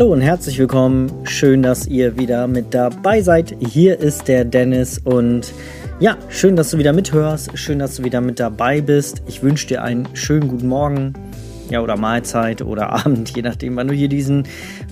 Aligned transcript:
Hallo 0.00 0.14
und 0.14 0.22
herzlich 0.22 0.58
willkommen. 0.58 1.12
Schön, 1.24 1.62
dass 1.62 1.86
ihr 1.86 2.16
wieder 2.18 2.46
mit 2.46 2.72
dabei 2.72 3.20
seid. 3.20 3.54
Hier 3.60 4.00
ist 4.00 4.28
der 4.28 4.46
Dennis 4.46 4.98
und 4.98 5.52
ja, 5.98 6.16
schön, 6.30 6.56
dass 6.56 6.70
du 6.70 6.78
wieder 6.78 6.94
mithörst. 6.94 7.50
Schön, 7.58 7.78
dass 7.78 7.96
du 7.96 8.04
wieder 8.04 8.22
mit 8.22 8.40
dabei 8.40 8.80
bist. 8.80 9.20
Ich 9.26 9.42
wünsche 9.42 9.66
dir 9.66 9.82
einen 9.82 10.08
schönen 10.16 10.48
guten 10.48 10.68
Morgen. 10.68 11.12
Ja, 11.68 11.82
oder 11.82 11.98
Mahlzeit 11.98 12.62
oder 12.62 12.88
Abend, 13.04 13.36
je 13.36 13.42
nachdem, 13.42 13.76
wann 13.76 13.88
du 13.88 13.94
hier 13.94 14.08
diesen 14.08 14.44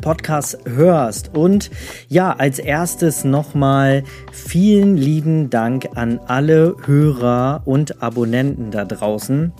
Podcast 0.02 0.58
hörst. 0.66 1.34
Und 1.34 1.70
ja, 2.08 2.34
als 2.36 2.58
erstes 2.58 3.24
nochmal 3.24 4.04
vielen 4.30 4.98
lieben 4.98 5.48
Dank 5.48 5.88
an 5.94 6.20
alle 6.26 6.76
Hörer 6.84 7.62
und 7.64 8.02
Abonnenten 8.02 8.70
da 8.72 8.84
draußen. 8.84 9.54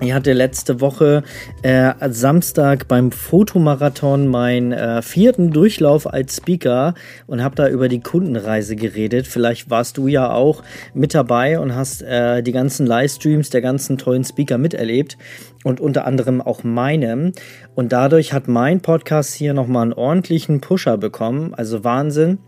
Ich 0.00 0.12
hatte 0.12 0.32
letzte 0.32 0.80
Woche 0.80 1.24
äh, 1.62 1.92
Samstag 2.08 2.86
beim 2.86 3.10
Fotomarathon 3.10 4.28
meinen 4.28 4.70
äh, 4.70 5.02
vierten 5.02 5.50
Durchlauf 5.50 6.06
als 6.06 6.36
Speaker 6.36 6.94
und 7.26 7.42
habe 7.42 7.56
da 7.56 7.68
über 7.68 7.88
die 7.88 7.98
Kundenreise 7.98 8.76
geredet. 8.76 9.26
Vielleicht 9.26 9.70
warst 9.70 9.96
du 9.96 10.06
ja 10.06 10.30
auch 10.30 10.62
mit 10.94 11.14
dabei 11.14 11.58
und 11.58 11.74
hast 11.74 12.02
äh, 12.02 12.44
die 12.44 12.52
ganzen 12.52 12.86
Livestreams 12.86 13.50
der 13.50 13.60
ganzen 13.60 13.98
tollen 13.98 14.22
Speaker 14.22 14.56
miterlebt 14.56 15.18
und 15.64 15.80
unter 15.80 16.06
anderem 16.06 16.40
auch 16.40 16.62
meinem. 16.62 17.32
Und 17.74 17.92
dadurch 17.92 18.32
hat 18.32 18.46
mein 18.46 18.80
Podcast 18.80 19.34
hier 19.34 19.52
nochmal 19.52 19.82
einen 19.82 19.92
ordentlichen 19.94 20.60
Pusher 20.60 20.96
bekommen. 20.96 21.54
Also 21.54 21.82
Wahnsinn. 21.82 22.38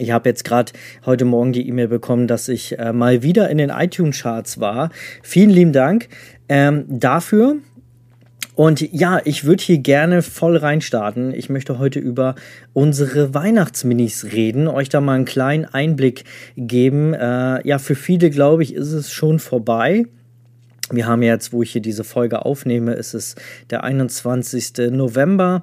Ich 0.00 0.12
habe 0.12 0.30
jetzt 0.30 0.44
gerade 0.44 0.72
heute 1.04 1.26
Morgen 1.26 1.52
die 1.52 1.68
E-Mail 1.68 1.88
bekommen, 1.88 2.26
dass 2.26 2.48
ich 2.48 2.78
äh, 2.78 2.92
mal 2.92 3.22
wieder 3.22 3.50
in 3.50 3.58
den 3.58 3.68
iTunes-Charts 3.68 4.58
war. 4.58 4.90
Vielen 5.22 5.50
lieben 5.50 5.72
Dank 5.72 6.08
ähm, 6.48 6.86
dafür. 6.88 7.56
Und 8.54 8.80
ja, 8.92 9.20
ich 9.24 9.44
würde 9.44 9.62
hier 9.62 9.78
gerne 9.78 10.22
voll 10.22 10.56
reinstarten. 10.56 11.34
Ich 11.34 11.50
möchte 11.50 11.78
heute 11.78 11.98
über 11.98 12.34
unsere 12.72 13.34
Weihnachtsminis 13.34 14.32
reden, 14.32 14.68
euch 14.68 14.88
da 14.88 15.02
mal 15.02 15.14
einen 15.14 15.24
kleinen 15.26 15.66
Einblick 15.66 16.24
geben. 16.56 17.12
Äh, 17.12 17.66
ja, 17.66 17.78
für 17.78 17.94
viele, 17.94 18.30
glaube 18.30 18.62
ich, 18.62 18.74
ist 18.74 18.92
es 18.92 19.12
schon 19.12 19.38
vorbei. 19.38 20.06
Wir 20.90 21.06
haben 21.06 21.22
jetzt, 21.22 21.52
wo 21.52 21.62
ich 21.62 21.72
hier 21.72 21.82
diese 21.82 22.04
Folge 22.04 22.44
aufnehme, 22.44 22.94
ist 22.94 23.14
es 23.14 23.36
der 23.70 23.84
21. 23.84 24.90
November 24.90 25.62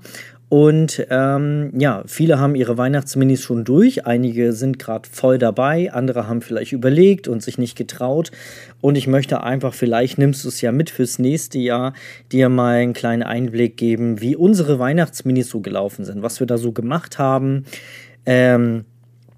und 0.50 1.06
ähm, 1.10 1.72
ja, 1.78 2.04
viele 2.08 2.40
haben 2.40 2.56
ihre 2.56 2.78
Weihnachtsminis 2.78 3.42
schon 3.42 3.66
durch. 3.66 4.06
Einige 4.06 4.54
sind 4.54 4.80
gerade 4.80 5.08
voll 5.12 5.38
dabei, 5.38 5.92
andere 5.92 6.28
haben 6.28 6.42
vielleicht 6.42 6.72
überlegt 6.72 7.28
und 7.28 7.44
sich 7.44 7.58
nicht 7.58 7.78
getraut. 7.78 8.32
Und 8.80 8.98
ich 8.98 9.08
möchte 9.08 9.44
einfach, 9.44 9.74
vielleicht 9.74 10.18
nimmst 10.18 10.46
du 10.46 10.48
es 10.48 10.62
ja 10.62 10.72
mit 10.72 10.90
fürs 10.90 11.20
nächste 11.20 11.60
Jahr, 11.60 11.94
dir 12.32 12.48
mal 12.48 12.78
einen 12.78 12.94
kleinen 12.94 13.24
Einblick 13.24 13.76
geben, 13.76 14.22
wie 14.22 14.38
unsere 14.38 14.80
Weihnachtsminis 14.80 15.50
so 15.50 15.60
gelaufen 15.60 16.06
sind, 16.06 16.22
was 16.22 16.40
wir 16.40 16.48
da 16.48 16.58
so 16.58 16.72
gemacht 16.72 17.20
haben. 17.20 17.66
Ähm, 18.26 18.86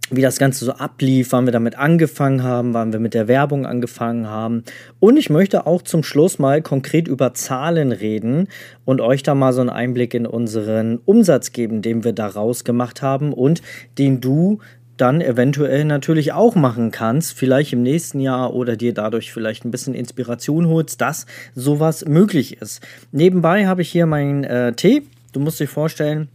wie 0.09 0.21
das 0.21 0.39
Ganze 0.39 0.65
so 0.65 0.73
ablief, 0.73 1.31
wann 1.31 1.45
wir 1.45 1.51
damit 1.51 1.77
angefangen 1.77 2.43
haben, 2.43 2.73
wann 2.73 2.91
wir 2.91 2.99
mit 2.99 3.13
der 3.13 3.27
Werbung 3.27 3.65
angefangen 3.65 4.27
haben. 4.27 4.63
Und 4.99 5.17
ich 5.17 5.29
möchte 5.29 5.67
auch 5.67 5.81
zum 5.81 6.03
Schluss 6.03 6.39
mal 6.39 6.61
konkret 6.61 7.07
über 7.07 7.33
Zahlen 7.33 7.91
reden 7.91 8.47
und 8.85 9.01
euch 9.01 9.23
da 9.23 9.35
mal 9.35 9.53
so 9.53 9.61
einen 9.61 9.69
Einblick 9.69 10.13
in 10.13 10.25
unseren 10.25 10.99
Umsatz 11.05 11.51
geben, 11.51 11.81
den 11.81 12.03
wir 12.03 12.13
daraus 12.13 12.63
gemacht 12.63 13.01
haben 13.01 13.33
und 13.33 13.61
den 13.97 14.21
du 14.21 14.59
dann 14.99 15.21
eventuell 15.21 15.85
natürlich 15.85 16.33
auch 16.33 16.55
machen 16.55 16.91
kannst, 16.91 17.33
vielleicht 17.33 17.71
im 17.71 17.83
nächsten 17.83 18.19
Jahr 18.19 18.53
oder 18.53 18.75
dir 18.75 18.93
dadurch 18.93 19.31
vielleicht 19.31 19.63
ein 19.63 19.71
bisschen 19.71 19.93
Inspiration 19.93 20.67
holst, 20.67 20.99
dass 20.99 21.25
sowas 21.55 22.05
möglich 22.05 22.61
ist. 22.61 22.85
Nebenbei 23.11 23.65
habe 23.65 23.81
ich 23.81 23.89
hier 23.89 24.05
meinen 24.05 24.43
äh, 24.43 24.73
Tee. 24.73 25.03
Du 25.31 25.39
musst 25.39 25.59
dir 25.59 25.67
vorstellen, 25.67 26.27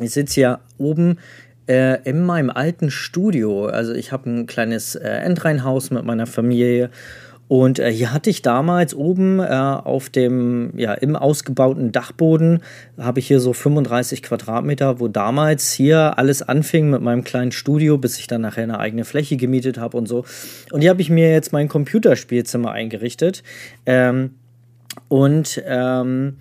ich 0.00 0.10
sitze 0.10 0.34
hier 0.34 0.60
oben 0.78 1.18
äh, 1.70 2.02
in 2.02 2.26
meinem 2.26 2.50
alten 2.50 2.90
Studio. 2.90 3.66
Also 3.66 3.94
ich 3.94 4.10
habe 4.10 4.28
ein 4.28 4.46
kleines 4.46 4.96
äh, 4.96 5.08
Endreinhaus 5.08 5.92
mit 5.92 6.04
meiner 6.04 6.26
Familie. 6.26 6.90
Und 7.46 7.78
äh, 7.78 7.92
hier 7.92 8.12
hatte 8.12 8.28
ich 8.28 8.42
damals 8.42 8.92
oben 8.92 9.38
äh, 9.38 9.44
auf 9.44 10.10
dem, 10.10 10.72
ja, 10.76 10.94
im 10.94 11.14
ausgebauten 11.14 11.92
Dachboden, 11.92 12.60
habe 12.98 13.20
ich 13.20 13.28
hier 13.28 13.38
so 13.38 13.52
35 13.52 14.22
Quadratmeter, 14.22 14.98
wo 14.98 15.06
damals 15.06 15.72
hier 15.72 16.18
alles 16.18 16.42
anfing 16.42 16.90
mit 16.90 17.02
meinem 17.02 17.22
kleinen 17.22 17.52
Studio, 17.52 17.98
bis 17.98 18.18
ich 18.18 18.26
dann 18.26 18.40
nachher 18.40 18.64
eine 18.64 18.80
eigene 18.80 19.04
Fläche 19.04 19.36
gemietet 19.36 19.78
habe 19.78 19.96
und 19.96 20.06
so. 20.06 20.24
Und 20.72 20.80
hier 20.80 20.90
habe 20.90 21.02
ich 21.02 21.10
mir 21.10 21.30
jetzt 21.30 21.52
mein 21.52 21.68
Computerspielzimmer 21.68 22.72
eingerichtet. 22.72 23.44
Ähm, 23.86 24.34
und 25.08 25.62
ähm, 25.66 26.36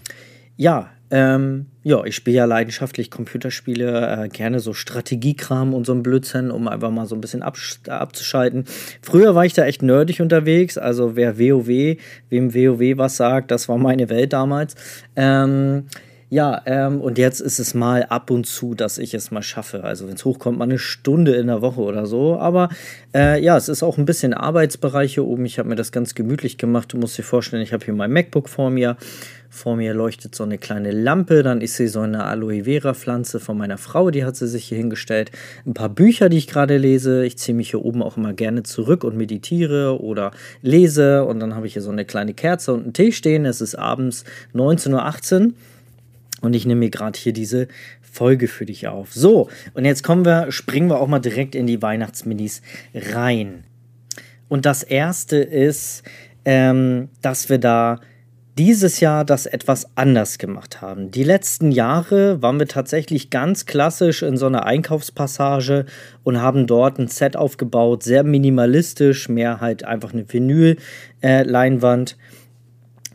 ja, 0.57 0.89
ähm, 1.11 1.67
ja, 1.83 2.03
ich 2.03 2.15
spiele 2.15 2.37
ja 2.37 2.45
leidenschaftlich 2.45 3.09
Computerspiele, 3.09 4.25
äh, 4.25 4.29
gerne 4.29 4.59
so 4.59 4.73
Strategiekram 4.73 5.73
und 5.73 5.85
so 5.85 5.93
ein 5.93 6.03
Blödsinn, 6.03 6.51
um 6.51 6.67
einfach 6.67 6.91
mal 6.91 7.07
so 7.07 7.15
ein 7.15 7.21
bisschen 7.21 7.41
abzuschalten. 7.41 8.65
Früher 9.01 9.33
war 9.33 9.45
ich 9.45 9.53
da 9.53 9.65
echt 9.65 9.81
nerdig 9.81 10.21
unterwegs, 10.21 10.77
also 10.77 11.15
wer 11.15 11.39
WoW, 11.39 11.97
wem 12.29 12.53
WoW 12.53 12.97
was 12.97 13.17
sagt, 13.17 13.51
das 13.51 13.67
war 13.69 13.77
meine 13.77 14.09
Welt 14.09 14.33
damals. 14.33 14.75
Ähm, 15.15 15.85
ja, 16.31 16.61
ähm, 16.67 17.01
und 17.01 17.17
jetzt 17.17 17.39
ist 17.39 17.57
es 17.57 17.73
mal 17.73 18.03
ab 18.03 18.29
und 18.29 18.45
zu, 18.45 18.75
dass 18.75 18.99
ich 18.99 19.15
es 19.15 19.31
mal 19.31 19.41
schaffe. 19.41 19.83
Also 19.83 20.07
wenn 20.07 20.13
es 20.13 20.25
hochkommt, 20.25 20.59
mal 20.59 20.65
eine 20.65 20.77
Stunde 20.77 21.33
in 21.33 21.47
der 21.47 21.63
Woche 21.63 21.81
oder 21.81 22.05
so. 22.05 22.37
Aber 22.37 22.69
äh, 23.15 23.43
ja, 23.43 23.57
es 23.57 23.67
ist 23.67 23.81
auch 23.81 23.97
ein 23.97 24.05
bisschen 24.05 24.35
Arbeitsbereich 24.35 25.15
hier 25.15 25.25
oben. 25.25 25.45
Ich 25.45 25.57
habe 25.57 25.69
mir 25.69 25.75
das 25.75 25.91
ganz 25.91 26.13
gemütlich 26.13 26.59
gemacht. 26.59 26.93
Du 26.93 26.97
musst 26.97 27.17
dir 27.17 27.23
vorstellen, 27.23 27.63
ich 27.63 27.73
habe 27.73 27.83
hier 27.83 27.95
mein 27.95 28.11
MacBook 28.11 28.47
vor 28.47 28.69
mir. 28.69 28.95
Vor 29.51 29.75
mir 29.75 29.93
leuchtet 29.93 30.35
so 30.35 30.43
eine 30.43 30.57
kleine 30.57 30.91
Lampe. 30.91 31.41
Dann 31.41 31.61
ist 31.61 31.75
sie 31.75 31.87
so 31.87 32.01
eine 32.01 32.23
Aloe 32.23 32.65
Vera 32.65 32.93
Pflanze 32.93 33.39
von 33.39 33.57
meiner 33.57 33.77
Frau. 33.77 34.11
Die 34.11 34.23
hat 34.23 34.35
sie 34.35 34.47
sich 34.47 34.65
hier 34.65 34.77
hingestellt. 34.77 35.31
Ein 35.65 35.73
paar 35.73 35.89
Bücher, 35.89 36.29
die 36.29 36.37
ich 36.37 36.47
gerade 36.47 36.77
lese. 36.77 37.25
Ich 37.25 37.37
ziehe 37.37 37.55
mich 37.55 37.71
hier 37.71 37.83
oben 37.83 38.03
auch 38.03 38.15
immer 38.15 38.33
gerne 38.33 38.63
zurück 38.63 39.03
und 39.03 39.17
meditiere 39.17 39.99
oder 40.01 40.31
lese. 40.61 41.25
Und 41.25 41.39
dann 41.39 41.55
habe 41.55 41.65
ich 41.65 41.73
hier 41.73 41.81
so 41.81 41.89
eine 41.89 42.05
kleine 42.05 42.33
Kerze 42.33 42.73
und 42.73 42.83
einen 42.83 42.93
Tee 42.93 43.11
stehen. 43.11 43.45
Es 43.45 43.59
ist 43.59 43.75
abends 43.75 44.23
19.18 44.53 45.47
Uhr. 45.47 45.53
Und 46.41 46.55
ich 46.55 46.65
nehme 46.65 46.79
mir 46.79 46.89
gerade 46.89 47.19
hier 47.19 47.33
diese 47.33 47.67
Folge 48.01 48.47
für 48.47 48.65
dich 48.65 48.87
auf. 48.87 49.13
So, 49.13 49.49
und 49.73 49.85
jetzt 49.85 50.03
kommen 50.03 50.25
wir, 50.25 50.51
springen 50.51 50.89
wir 50.89 50.99
auch 50.99 51.07
mal 51.07 51.19
direkt 51.19 51.55
in 51.55 51.67
die 51.67 51.81
Weihnachtsminis 51.81 52.61
rein. 52.93 53.63
Und 54.47 54.65
das 54.65 54.83
erste 54.83 55.37
ist, 55.37 56.03
ähm, 56.45 57.09
dass 57.21 57.49
wir 57.49 57.57
da 57.57 57.99
dieses 58.57 58.99
Jahr 58.99 59.23
das 59.23 59.45
etwas 59.45 59.87
anders 59.95 60.37
gemacht 60.37 60.81
haben. 60.81 61.11
Die 61.11 61.23
letzten 61.23 61.71
Jahre 61.71 62.41
waren 62.41 62.59
wir 62.59 62.67
tatsächlich 62.67 63.29
ganz 63.29 63.65
klassisch 63.65 64.21
in 64.21 64.35
so 64.37 64.47
einer 64.47 64.65
Einkaufspassage 64.65 65.85
und 66.23 66.41
haben 66.41 66.67
dort 66.67 66.99
ein 66.99 67.07
Set 67.07 67.37
aufgebaut, 67.37 68.03
sehr 68.03 68.23
minimalistisch, 68.23 69.29
mehr 69.29 69.61
halt 69.61 69.85
einfach 69.85 70.13
eine 70.13 70.25
Vinyl-Leinwand. 70.27 72.11
Äh, 72.11 72.39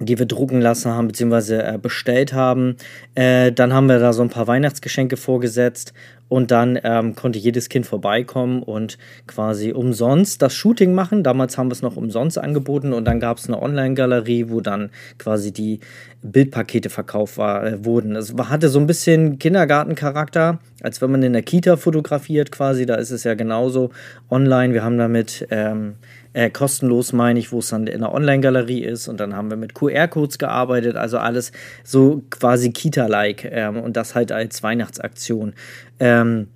die 0.00 0.18
wir 0.18 0.26
drucken 0.26 0.60
lassen 0.60 0.90
haben, 0.90 1.06
beziehungsweise 1.06 1.62
äh, 1.62 1.78
bestellt 1.80 2.32
haben. 2.32 2.76
Äh, 3.14 3.52
dann 3.52 3.72
haben 3.72 3.86
wir 3.86 4.00
da 4.00 4.12
so 4.12 4.22
ein 4.22 4.28
paar 4.28 4.46
Weihnachtsgeschenke 4.46 5.16
vorgesetzt 5.16 5.92
und 6.28 6.50
dann 6.50 6.78
ähm, 6.82 7.14
konnte 7.14 7.38
jedes 7.38 7.68
Kind 7.68 7.86
vorbeikommen 7.86 8.62
und 8.62 8.98
quasi 9.26 9.72
umsonst 9.72 10.42
das 10.42 10.54
Shooting 10.54 10.94
machen. 10.94 11.22
Damals 11.22 11.58
haben 11.58 11.68
wir 11.68 11.72
es 11.72 11.82
noch 11.82 11.96
umsonst 11.96 12.38
angeboten 12.38 12.92
und 12.92 13.04
dann 13.04 13.20
gab 13.20 13.38
es 13.38 13.46
eine 13.46 13.60
Online-Galerie, 13.60 14.48
wo 14.48 14.60
dann 14.60 14.90
quasi 15.18 15.52
die 15.52 15.80
Bildpakete 16.22 16.90
verkauft 16.90 17.38
war, 17.38 17.64
äh, 17.66 17.84
wurden. 17.84 18.16
Es 18.16 18.34
hatte 18.34 18.68
so 18.68 18.78
ein 18.78 18.86
bisschen 18.86 19.38
Kindergartencharakter, 19.38 20.58
als 20.82 21.02
wenn 21.02 21.10
man 21.10 21.22
in 21.22 21.34
der 21.34 21.42
Kita 21.42 21.76
fotografiert 21.76 22.50
quasi. 22.50 22.86
Da 22.86 22.94
ist 22.96 23.10
es 23.10 23.24
ja 23.24 23.34
genauso 23.34 23.90
online. 24.30 24.72
Wir 24.72 24.82
haben 24.82 24.98
damit 24.98 25.46
ähm, 25.50 25.96
äh, 26.34 26.50
kostenlos, 26.50 27.12
meine 27.12 27.38
ich, 27.38 27.52
wo 27.52 27.60
es 27.60 27.68
dann 27.70 27.86
in 27.86 28.00
der 28.00 28.12
Online-Galerie 28.12 28.84
ist. 28.84 29.08
Und 29.08 29.18
dann 29.18 29.34
haben 29.34 29.48
wir 29.48 29.56
mit 29.56 29.74
QR-Codes 29.74 30.38
gearbeitet, 30.38 30.96
also 30.96 31.18
alles 31.18 31.52
so 31.82 32.22
quasi 32.28 32.70
Kita-like 32.72 33.48
ähm, 33.50 33.78
und 33.78 33.96
das 33.96 34.14
halt 34.14 34.30
als 34.32 34.62
Weihnachtsaktion. 34.62 35.54
Ähm, 35.98 36.48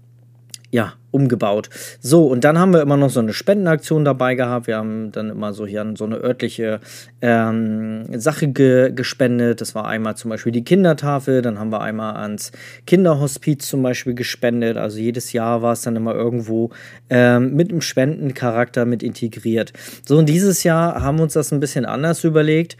ja, 0.70 0.94
umgebaut. 1.10 1.70
So, 2.00 2.26
und 2.26 2.44
dann 2.44 2.58
haben 2.58 2.74
wir 2.74 2.82
immer 2.82 2.98
noch 2.98 3.08
so 3.08 3.20
eine 3.20 3.32
Spendenaktion 3.32 4.04
dabei 4.04 4.34
gehabt. 4.34 4.66
Wir 4.66 4.76
haben 4.76 5.10
dann 5.12 5.30
immer 5.30 5.54
so 5.54 5.66
hier 5.66 5.80
an 5.80 5.96
so 5.96 6.04
eine 6.04 6.16
örtliche 6.16 6.80
ähm, 7.22 8.04
Sache 8.18 8.48
ge 8.48 8.92
gespendet. 8.92 9.62
Das 9.62 9.74
war 9.74 9.86
einmal 9.86 10.16
zum 10.16 10.30
Beispiel 10.30 10.52
die 10.52 10.64
Kindertafel, 10.64 11.40
dann 11.40 11.58
haben 11.58 11.72
wir 11.72 11.80
einmal 11.80 12.16
ans 12.16 12.52
Kinderhospiz 12.86 13.66
zum 13.66 13.82
Beispiel 13.82 14.14
gespendet. 14.14 14.76
Also 14.76 14.98
jedes 14.98 15.32
Jahr 15.32 15.62
war 15.62 15.72
es 15.72 15.82
dann 15.82 15.96
immer 15.96 16.14
irgendwo 16.14 16.70
ähm, 17.08 17.54
mit 17.54 17.70
einem 17.70 17.80
Spendencharakter 17.80 18.84
mit 18.84 19.02
integriert. 19.02 19.72
So, 20.06 20.18
und 20.18 20.28
dieses 20.28 20.62
Jahr 20.64 21.02
haben 21.02 21.16
wir 21.16 21.22
uns 21.22 21.32
das 21.32 21.50
ein 21.52 21.60
bisschen 21.60 21.86
anders 21.86 22.24
überlegt. 22.24 22.76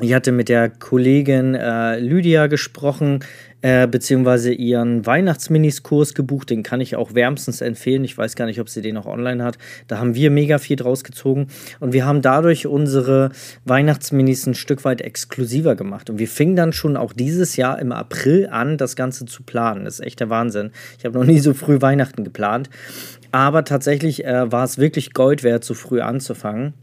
Ich 0.00 0.14
hatte 0.14 0.30
mit 0.30 0.48
der 0.48 0.68
Kollegin 0.68 1.56
äh, 1.56 1.98
Lydia 1.98 2.46
gesprochen, 2.46 3.18
äh, 3.62 3.88
beziehungsweise 3.88 4.52
ihren 4.52 5.04
Weihnachtsminiskurs 5.04 6.14
gebucht. 6.14 6.50
Den 6.50 6.62
kann 6.62 6.80
ich 6.80 6.94
auch 6.94 7.14
wärmstens 7.14 7.60
empfehlen. 7.60 8.04
Ich 8.04 8.16
weiß 8.16 8.36
gar 8.36 8.46
nicht, 8.46 8.60
ob 8.60 8.68
sie 8.68 8.80
den 8.80 8.94
noch 8.94 9.06
online 9.06 9.42
hat. 9.42 9.58
Da 9.88 9.98
haben 9.98 10.14
wir 10.14 10.30
mega 10.30 10.58
viel 10.58 10.76
draus 10.76 11.02
gezogen 11.02 11.48
und 11.80 11.92
wir 11.92 12.06
haben 12.06 12.22
dadurch 12.22 12.68
unsere 12.68 13.30
Weihnachtsminis 13.64 14.46
ein 14.46 14.54
Stück 14.54 14.84
weit 14.84 15.00
exklusiver 15.00 15.74
gemacht. 15.74 16.10
Und 16.10 16.20
wir 16.20 16.28
fingen 16.28 16.54
dann 16.54 16.72
schon 16.72 16.96
auch 16.96 17.12
dieses 17.12 17.56
Jahr 17.56 17.80
im 17.80 17.90
April 17.90 18.48
an, 18.52 18.76
das 18.76 18.94
Ganze 18.94 19.26
zu 19.26 19.42
planen. 19.42 19.84
Das 19.84 19.94
ist 19.94 20.06
echt 20.06 20.20
der 20.20 20.30
Wahnsinn. 20.30 20.70
Ich 20.96 21.04
habe 21.04 21.18
noch 21.18 21.26
nie 21.26 21.40
so 21.40 21.54
früh 21.54 21.80
Weihnachten 21.80 22.22
geplant. 22.22 22.70
Aber 23.32 23.64
tatsächlich 23.64 24.24
äh, 24.24 24.52
war 24.52 24.62
es 24.62 24.78
wirklich 24.78 25.12
Gold 25.12 25.42
wert, 25.42 25.64
so 25.64 25.74
früh 25.74 26.00
anzufangen. 26.00 26.74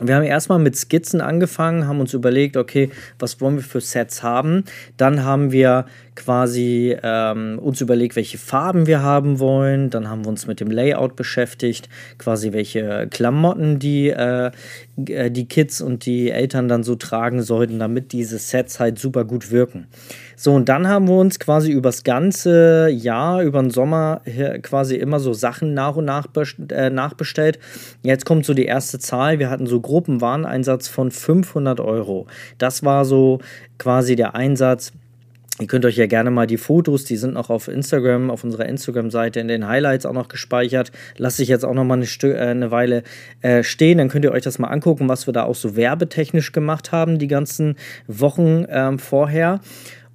Wir 0.00 0.16
haben 0.16 0.24
erstmal 0.24 0.58
mit 0.58 0.76
Skizzen 0.76 1.22
angefangen, 1.22 1.86
haben 1.86 2.00
uns 2.00 2.12
überlegt, 2.12 2.56
okay, 2.56 2.90
was 3.18 3.40
wollen 3.40 3.56
wir 3.56 3.62
für 3.62 3.80
Sets 3.80 4.22
haben. 4.22 4.64
Dann 4.98 5.24
haben 5.24 5.52
wir 5.52 5.86
quasi 6.16 6.96
ähm, 7.02 7.58
uns 7.60 7.80
überlegt, 7.80 8.16
welche 8.16 8.38
Farben 8.38 8.86
wir 8.86 9.02
haben 9.02 9.38
wollen. 9.38 9.90
Dann 9.90 10.08
haben 10.08 10.24
wir 10.24 10.30
uns 10.30 10.46
mit 10.46 10.60
dem 10.60 10.70
Layout 10.70 11.14
beschäftigt, 11.14 11.88
quasi 12.18 12.52
welche 12.52 13.06
Klamotten 13.10 13.78
die, 13.78 14.08
äh, 14.08 14.50
äh 15.06 15.30
die 15.30 15.46
Kids 15.46 15.80
und 15.80 16.06
die 16.06 16.30
Eltern 16.30 16.68
dann 16.68 16.82
so 16.82 16.96
tragen 16.96 17.42
sollten, 17.42 17.78
damit 17.78 18.12
diese 18.12 18.38
Sets 18.38 18.80
halt 18.80 18.98
super 18.98 19.24
gut 19.24 19.50
wirken. 19.50 19.86
So, 20.38 20.52
und 20.52 20.68
dann 20.68 20.86
haben 20.86 21.08
wir 21.08 21.16
uns 21.16 21.38
quasi 21.38 21.72
übers 21.72 22.04
ganze 22.04 22.88
Jahr, 22.90 23.42
über 23.42 23.60
den 23.60 23.70
Sommer 23.70 24.20
quasi 24.62 24.96
immer 24.96 25.18
so 25.18 25.32
Sachen 25.32 25.72
nach 25.72 25.96
und 25.96 26.04
nach 26.04 26.26
äh, 26.70 26.90
nachbestellt. 26.90 27.58
Jetzt 28.02 28.26
kommt 28.26 28.44
so 28.44 28.52
die 28.52 28.66
erste 28.66 28.98
Zahl. 28.98 29.38
Wir 29.38 29.48
hatten 29.48 29.66
so 29.66 29.80
Gruppenwareneinsatz 29.80 30.88
von 30.88 31.10
500 31.10 31.80
Euro. 31.80 32.26
Das 32.58 32.84
war 32.84 33.06
so 33.06 33.40
quasi 33.78 34.14
der 34.14 34.34
Einsatz. 34.34 34.92
Ihr 35.58 35.66
könnt 35.68 35.86
euch 35.86 35.96
ja 35.96 36.06
gerne 36.06 36.30
mal 36.30 36.46
die 36.46 36.58
Fotos, 36.58 37.04
die 37.04 37.16
sind 37.16 37.32
noch 37.32 37.48
auf 37.48 37.68
Instagram, 37.68 38.30
auf 38.30 38.44
unserer 38.44 38.66
Instagram-Seite 38.66 39.40
in 39.40 39.48
den 39.48 39.66
Highlights 39.66 40.04
auch 40.04 40.12
noch 40.12 40.28
gespeichert. 40.28 40.92
Lasse 41.16 41.42
ich 41.42 41.48
jetzt 41.48 41.64
auch 41.64 41.72
noch 41.72 41.84
mal 41.84 41.94
eine, 41.94 42.04
Stö 42.04 42.32
äh, 42.32 42.40
eine 42.40 42.70
Weile 42.70 43.04
äh, 43.40 43.62
stehen. 43.62 43.96
Dann 43.96 44.10
könnt 44.10 44.26
ihr 44.26 44.32
euch 44.32 44.42
das 44.42 44.58
mal 44.58 44.68
angucken, 44.68 45.08
was 45.08 45.26
wir 45.26 45.32
da 45.32 45.44
auch 45.44 45.54
so 45.54 45.74
werbetechnisch 45.74 46.52
gemacht 46.52 46.92
haben, 46.92 47.18
die 47.18 47.28
ganzen 47.28 47.76
Wochen 48.06 48.66
ähm, 48.68 48.98
vorher. 48.98 49.60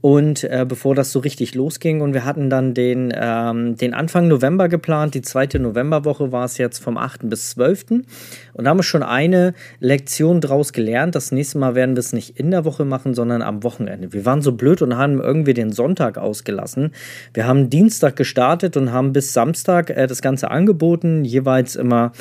Und 0.01 0.43
äh, 0.43 0.65
bevor 0.67 0.95
das 0.95 1.11
so 1.11 1.19
richtig 1.19 1.53
losging, 1.53 2.01
und 2.01 2.13
wir 2.13 2.25
hatten 2.25 2.49
dann 2.49 2.73
den, 2.73 3.13
ähm, 3.15 3.77
den 3.77 3.93
Anfang 3.93 4.27
November 4.27 4.67
geplant, 4.67 5.13
die 5.13 5.21
zweite 5.21 5.59
Novemberwoche 5.59 6.31
war 6.31 6.45
es 6.45 6.57
jetzt 6.57 6.79
vom 6.79 6.97
8. 6.97 7.29
bis 7.29 7.51
12. 7.51 7.91
Und 7.91 8.65
da 8.65 8.71
haben 8.71 8.79
wir 8.79 8.83
schon 8.83 9.03
eine 9.03 9.53
Lektion 9.79 10.41
draus 10.41 10.73
gelernt. 10.73 11.13
Das 11.13 11.31
nächste 11.31 11.59
Mal 11.59 11.75
werden 11.75 11.95
wir 11.95 11.99
es 11.99 12.13
nicht 12.13 12.39
in 12.39 12.49
der 12.49 12.65
Woche 12.65 12.83
machen, 12.83 13.13
sondern 13.13 13.43
am 13.43 13.63
Wochenende. 13.63 14.11
Wir 14.11 14.25
waren 14.25 14.41
so 14.41 14.53
blöd 14.53 14.81
und 14.81 14.97
haben 14.97 15.21
irgendwie 15.21 15.53
den 15.53 15.71
Sonntag 15.71 16.17
ausgelassen. 16.17 16.91
Wir 17.33 17.45
haben 17.45 17.69
Dienstag 17.69 18.15
gestartet 18.15 18.77
und 18.77 18.91
haben 18.91 19.13
bis 19.13 19.33
Samstag 19.33 19.91
äh, 19.91 20.07
das 20.07 20.23
Ganze 20.23 20.49
angeboten, 20.49 21.23
jeweils 21.23 21.75
immer 21.75 22.11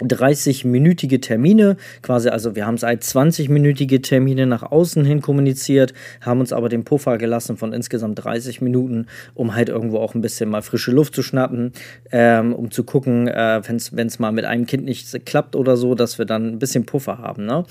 30-minütige 0.00 1.20
Termine, 1.20 1.76
quasi, 2.02 2.28
also 2.28 2.54
wir 2.54 2.66
haben 2.66 2.78
als 2.82 3.14
20-minütige 3.14 4.02
Termine 4.02 4.46
nach 4.46 4.62
außen 4.62 5.04
hin 5.04 5.22
kommuniziert, 5.22 5.94
haben 6.20 6.40
uns 6.40 6.52
aber 6.52 6.68
den 6.68 6.84
Puffer 6.84 7.18
gelassen 7.18 7.56
von 7.56 7.72
insgesamt 7.72 8.24
30 8.24 8.60
Minuten, 8.60 9.06
um 9.34 9.54
halt 9.54 9.68
irgendwo 9.68 9.98
auch 9.98 10.14
ein 10.14 10.20
bisschen 10.20 10.48
mal 10.48 10.62
frische 10.62 10.90
Luft 10.90 11.14
zu 11.14 11.22
schnappen, 11.22 11.72
ähm, 12.12 12.54
um 12.54 12.70
zu 12.70 12.84
gucken, 12.84 13.28
äh, 13.28 13.60
wenn 13.66 14.06
es 14.06 14.18
mal 14.18 14.32
mit 14.32 14.44
einem 14.44 14.66
Kind 14.66 14.84
nicht 14.84 15.26
klappt 15.26 15.56
oder 15.56 15.76
so, 15.76 15.94
dass 15.94 16.18
wir 16.18 16.24
dann 16.24 16.48
ein 16.48 16.58
bisschen 16.58 16.86
Puffer 16.86 17.18
haben. 17.18 17.46
Ne? 17.46 17.64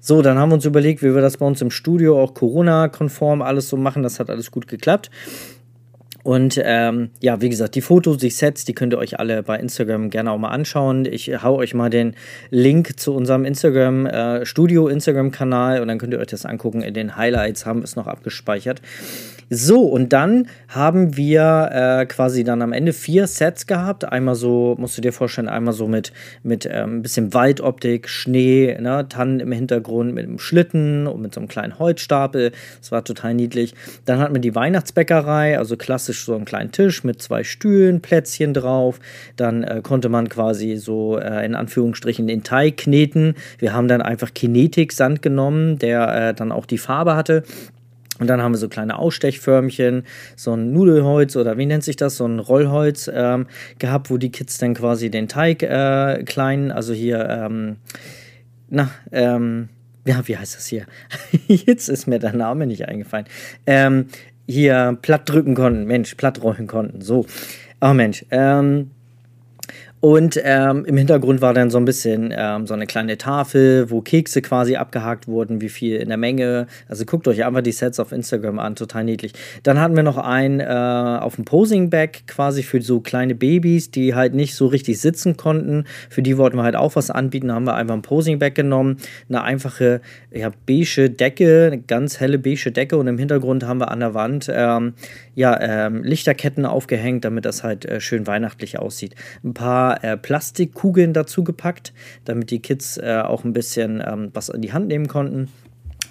So, 0.00 0.22
dann 0.22 0.38
haben 0.38 0.50
wir 0.50 0.54
uns 0.54 0.64
überlegt, 0.64 1.02
wie 1.02 1.14
wir 1.14 1.22
das 1.22 1.36
bei 1.36 1.46
uns 1.46 1.60
im 1.60 1.70
Studio 1.70 2.20
auch 2.20 2.34
Corona-konform 2.34 3.42
alles 3.42 3.68
so 3.68 3.76
machen. 3.76 4.02
Das 4.02 4.20
hat 4.20 4.30
alles 4.30 4.50
gut 4.50 4.68
geklappt. 4.68 5.10
Und 6.22 6.60
ähm, 6.62 7.10
ja, 7.20 7.40
wie 7.40 7.48
gesagt, 7.48 7.74
die 7.74 7.80
Fotos, 7.80 8.18
die 8.18 8.30
Sets, 8.30 8.64
die 8.64 8.74
könnt 8.74 8.92
ihr 8.92 8.98
euch 8.98 9.18
alle 9.18 9.42
bei 9.42 9.58
Instagram 9.58 10.10
gerne 10.10 10.30
auch 10.32 10.38
mal 10.38 10.50
anschauen. 10.50 11.06
Ich 11.06 11.42
hau 11.42 11.56
euch 11.56 11.74
mal 11.74 11.90
den 11.90 12.14
Link 12.50 12.98
zu 13.00 13.14
unserem 13.14 13.44
Instagram 13.44 14.06
äh, 14.06 14.44
Studio 14.44 14.88
Instagram 14.88 15.30
Kanal 15.30 15.80
und 15.80 15.88
dann 15.88 15.98
könnt 15.98 16.12
ihr 16.12 16.18
euch 16.18 16.26
das 16.26 16.44
angucken. 16.44 16.82
In 16.82 16.94
den 16.94 17.16
Highlights 17.16 17.64
haben 17.64 17.80
wir 17.80 17.84
es 17.84 17.96
noch 17.96 18.06
abgespeichert. 18.06 18.82
So, 19.52 19.82
und 19.82 20.12
dann 20.12 20.46
haben 20.68 21.16
wir 21.16 21.70
äh, 21.72 22.06
quasi 22.06 22.44
dann 22.44 22.62
am 22.62 22.72
Ende 22.72 22.92
vier 22.92 23.26
Sets 23.26 23.66
gehabt. 23.66 24.04
Einmal 24.04 24.36
so, 24.36 24.76
musst 24.78 24.96
du 24.96 25.02
dir 25.02 25.12
vorstellen, 25.12 25.48
einmal 25.48 25.74
so 25.74 25.88
mit, 25.88 26.12
mit 26.44 26.66
ähm, 26.70 26.98
ein 26.98 27.02
bisschen 27.02 27.34
Waldoptik, 27.34 28.08
Schnee, 28.08 28.78
ne, 28.80 29.08
Tannen 29.08 29.40
im 29.40 29.50
Hintergrund 29.50 30.14
mit 30.14 30.24
einem 30.24 30.38
Schlitten 30.38 31.08
und 31.08 31.20
mit 31.20 31.34
so 31.34 31.40
einem 31.40 31.48
kleinen 31.48 31.80
Holzstapel. 31.80 32.52
Das 32.78 32.92
war 32.92 33.02
total 33.02 33.34
niedlich. 33.34 33.74
Dann 34.04 34.20
hatten 34.20 34.34
wir 34.34 34.40
die 34.40 34.54
Weihnachtsbäckerei, 34.54 35.58
also 35.58 35.76
klassisch 35.76 36.24
so 36.24 36.36
einen 36.36 36.44
kleinen 36.44 36.70
Tisch 36.70 37.02
mit 37.02 37.20
zwei 37.20 37.42
Stühlen, 37.42 38.00
Plätzchen 38.00 38.54
drauf. 38.54 39.00
Dann 39.34 39.64
äh, 39.64 39.80
konnte 39.82 40.08
man 40.08 40.28
quasi 40.28 40.76
so 40.76 41.18
äh, 41.18 41.44
in 41.44 41.56
Anführungsstrichen 41.56 42.28
den 42.28 42.44
Teig 42.44 42.76
kneten. 42.76 43.34
Wir 43.58 43.72
haben 43.72 43.88
dann 43.88 44.00
einfach 44.00 44.32
Kinetik-Sand 44.32 45.22
genommen, 45.22 45.80
der 45.80 46.28
äh, 46.28 46.34
dann 46.34 46.52
auch 46.52 46.66
die 46.66 46.78
Farbe 46.78 47.16
hatte. 47.16 47.42
Und 48.20 48.28
dann 48.28 48.40
haben 48.40 48.52
wir 48.52 48.58
so 48.58 48.68
kleine 48.68 48.98
Ausstechförmchen, 48.98 50.04
so 50.36 50.52
ein 50.52 50.72
Nudelholz 50.72 51.34
oder 51.36 51.58
wie 51.58 51.66
nennt 51.66 51.82
sich 51.82 51.96
das, 51.96 52.16
so 52.16 52.26
ein 52.26 52.38
Rollholz 52.38 53.10
ähm, 53.12 53.46
gehabt, 53.78 54.10
wo 54.10 54.18
die 54.18 54.30
Kids 54.30 54.58
dann 54.58 54.74
quasi 54.74 55.10
den 55.10 55.26
Teig 55.26 55.62
äh, 55.62 56.22
klein, 56.24 56.70
also 56.70 56.92
hier, 56.92 57.28
ähm, 57.28 57.76
na, 58.68 58.90
ähm, 59.10 59.70
ja, 60.06 60.26
wie 60.28 60.36
heißt 60.36 60.56
das 60.56 60.66
hier? 60.66 60.86
Jetzt 61.48 61.88
ist 61.88 62.06
mir 62.06 62.18
der 62.18 62.34
Name 62.34 62.66
nicht 62.66 62.86
eingefallen. 62.86 63.26
Ähm, 63.66 64.06
hier 64.46 64.98
platt 65.00 65.28
drücken 65.28 65.54
konnten, 65.54 65.84
Mensch, 65.84 66.14
platt 66.14 66.42
rollen 66.42 66.66
konnten, 66.66 67.00
so. 67.00 67.26
Oh 67.80 67.94
Mensch, 67.94 68.26
ähm, 68.30 68.90
und 70.00 70.40
ähm, 70.42 70.86
im 70.86 70.96
Hintergrund 70.96 71.42
war 71.42 71.52
dann 71.52 71.68
so 71.68 71.76
ein 71.76 71.84
bisschen 71.84 72.32
ähm, 72.34 72.66
so 72.66 72.72
eine 72.72 72.86
kleine 72.86 73.18
Tafel, 73.18 73.90
wo 73.90 74.00
Kekse 74.00 74.40
quasi 74.40 74.76
abgehakt 74.76 75.28
wurden, 75.28 75.60
wie 75.60 75.68
viel 75.68 75.96
in 75.96 76.08
der 76.08 76.16
Menge. 76.16 76.68
Also 76.88 77.04
guckt 77.04 77.28
euch 77.28 77.44
einfach 77.44 77.60
die 77.60 77.72
Sets 77.72 78.00
auf 78.00 78.10
Instagram 78.10 78.58
an, 78.58 78.76
total 78.76 79.04
niedlich. 79.04 79.34
Dann 79.62 79.78
hatten 79.78 79.94
wir 79.96 80.02
noch 80.02 80.16
einen 80.16 80.60
äh, 80.60 80.64
auf 80.64 81.36
dem 81.36 81.44
Posing-Bag 81.44 82.26
quasi 82.26 82.62
für 82.62 82.80
so 82.80 83.00
kleine 83.00 83.34
Babys, 83.34 83.90
die 83.90 84.14
halt 84.14 84.34
nicht 84.34 84.54
so 84.54 84.68
richtig 84.68 84.98
sitzen 85.00 85.36
konnten. 85.36 85.84
Für 86.08 86.22
die 86.22 86.38
wollten 86.38 86.56
wir 86.56 86.62
halt 86.62 86.76
auch 86.76 86.96
was 86.96 87.10
anbieten. 87.10 87.52
Haben 87.52 87.66
wir 87.66 87.74
einfach 87.74 87.94
ein 87.94 88.02
Posing-Bag 88.02 88.54
genommen, 88.54 88.96
eine 89.28 89.42
einfache, 89.42 90.00
ja, 90.30 90.50
beige 90.66 91.10
Decke, 91.10 91.66
eine 91.66 91.82
ganz 91.82 92.20
helle 92.20 92.38
beige 92.38 92.72
Decke 92.72 92.96
und 92.96 93.06
im 93.06 93.18
Hintergrund 93.18 93.66
haben 93.66 93.80
wir 93.80 93.90
an 93.90 94.00
der 94.00 94.14
Wand 94.14 94.50
ähm, 94.50 94.94
ja, 95.34 95.58
ähm, 95.60 96.04
Lichterketten 96.04 96.64
aufgehängt, 96.64 97.24
damit 97.26 97.44
das 97.44 97.62
halt 97.62 97.84
äh, 97.84 98.00
schön 98.00 98.26
weihnachtlich 98.26 98.78
aussieht. 98.78 99.14
Ein 99.44 99.54
paar 99.54 99.89
äh, 99.94 100.16
Plastikkugeln 100.16 101.12
dazu 101.12 101.44
gepackt, 101.44 101.92
damit 102.24 102.50
die 102.50 102.60
Kids 102.60 102.96
äh, 102.98 103.22
auch 103.24 103.44
ein 103.44 103.52
bisschen 103.52 104.02
ähm, 104.04 104.30
was 104.32 104.48
in 104.48 104.62
die 104.62 104.72
Hand 104.72 104.88
nehmen 104.88 105.08
konnten. 105.08 105.48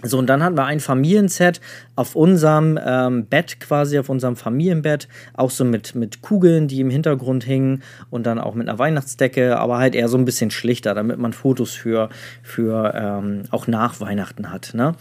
So, 0.01 0.17
und 0.17 0.27
dann 0.27 0.41
hatten 0.41 0.57
wir 0.57 0.63
ein 0.63 0.79
Familienset 0.79 1.59
auf 1.97 2.15
unserem 2.15 2.79
ähm, 2.81 3.25
Bett, 3.25 3.59
quasi 3.59 3.99
auf 3.99 4.07
unserem 4.07 4.37
Familienbett, 4.37 5.09
auch 5.33 5.49
so 5.49 5.65
mit, 5.65 5.93
mit 5.93 6.21
Kugeln, 6.21 6.69
die 6.69 6.79
im 6.79 6.89
Hintergrund 6.89 7.43
hingen 7.43 7.83
und 8.09 8.25
dann 8.25 8.39
auch 8.39 8.55
mit 8.55 8.69
einer 8.69 8.79
Weihnachtsdecke, 8.79 9.57
aber 9.57 9.77
halt 9.77 9.95
eher 9.95 10.07
so 10.07 10.17
ein 10.17 10.23
bisschen 10.23 10.51
schlichter, 10.51 10.95
damit 10.95 11.17
man 11.19 11.33
Fotos 11.33 11.73
für, 11.73 12.07
für 12.41 12.93
ähm, 12.95 13.43
auch 13.51 13.67
nach 13.67 13.99
Weihnachten 13.99 14.53
hat. 14.53 14.71
Ne? 14.73 14.95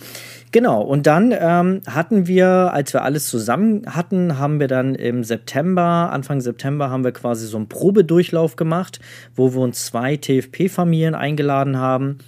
Genau, 0.51 0.83
und 0.83 1.07
dann 1.07 1.33
ähm, 1.39 1.83
hatten 1.87 2.27
wir, 2.27 2.49
als 2.49 2.93
wir 2.93 3.05
alles 3.05 3.29
zusammen 3.29 3.83
hatten, 3.87 4.39
haben 4.39 4.59
wir 4.59 4.67
dann 4.67 4.97
im 4.97 5.23
September, 5.23 6.11
Anfang 6.11 6.41
September, 6.41 6.91
haben 6.91 7.05
wir 7.05 7.13
quasi 7.13 7.47
so 7.47 7.57
einen 7.57 7.69
Probedurchlauf 7.69 8.57
gemacht, 8.57 8.99
wo 9.37 9.55
wir 9.55 9.61
uns 9.61 9.87
zwei 9.87 10.17
TFP-Familien 10.17 11.15
eingeladen 11.15 11.77
haben 11.77 12.19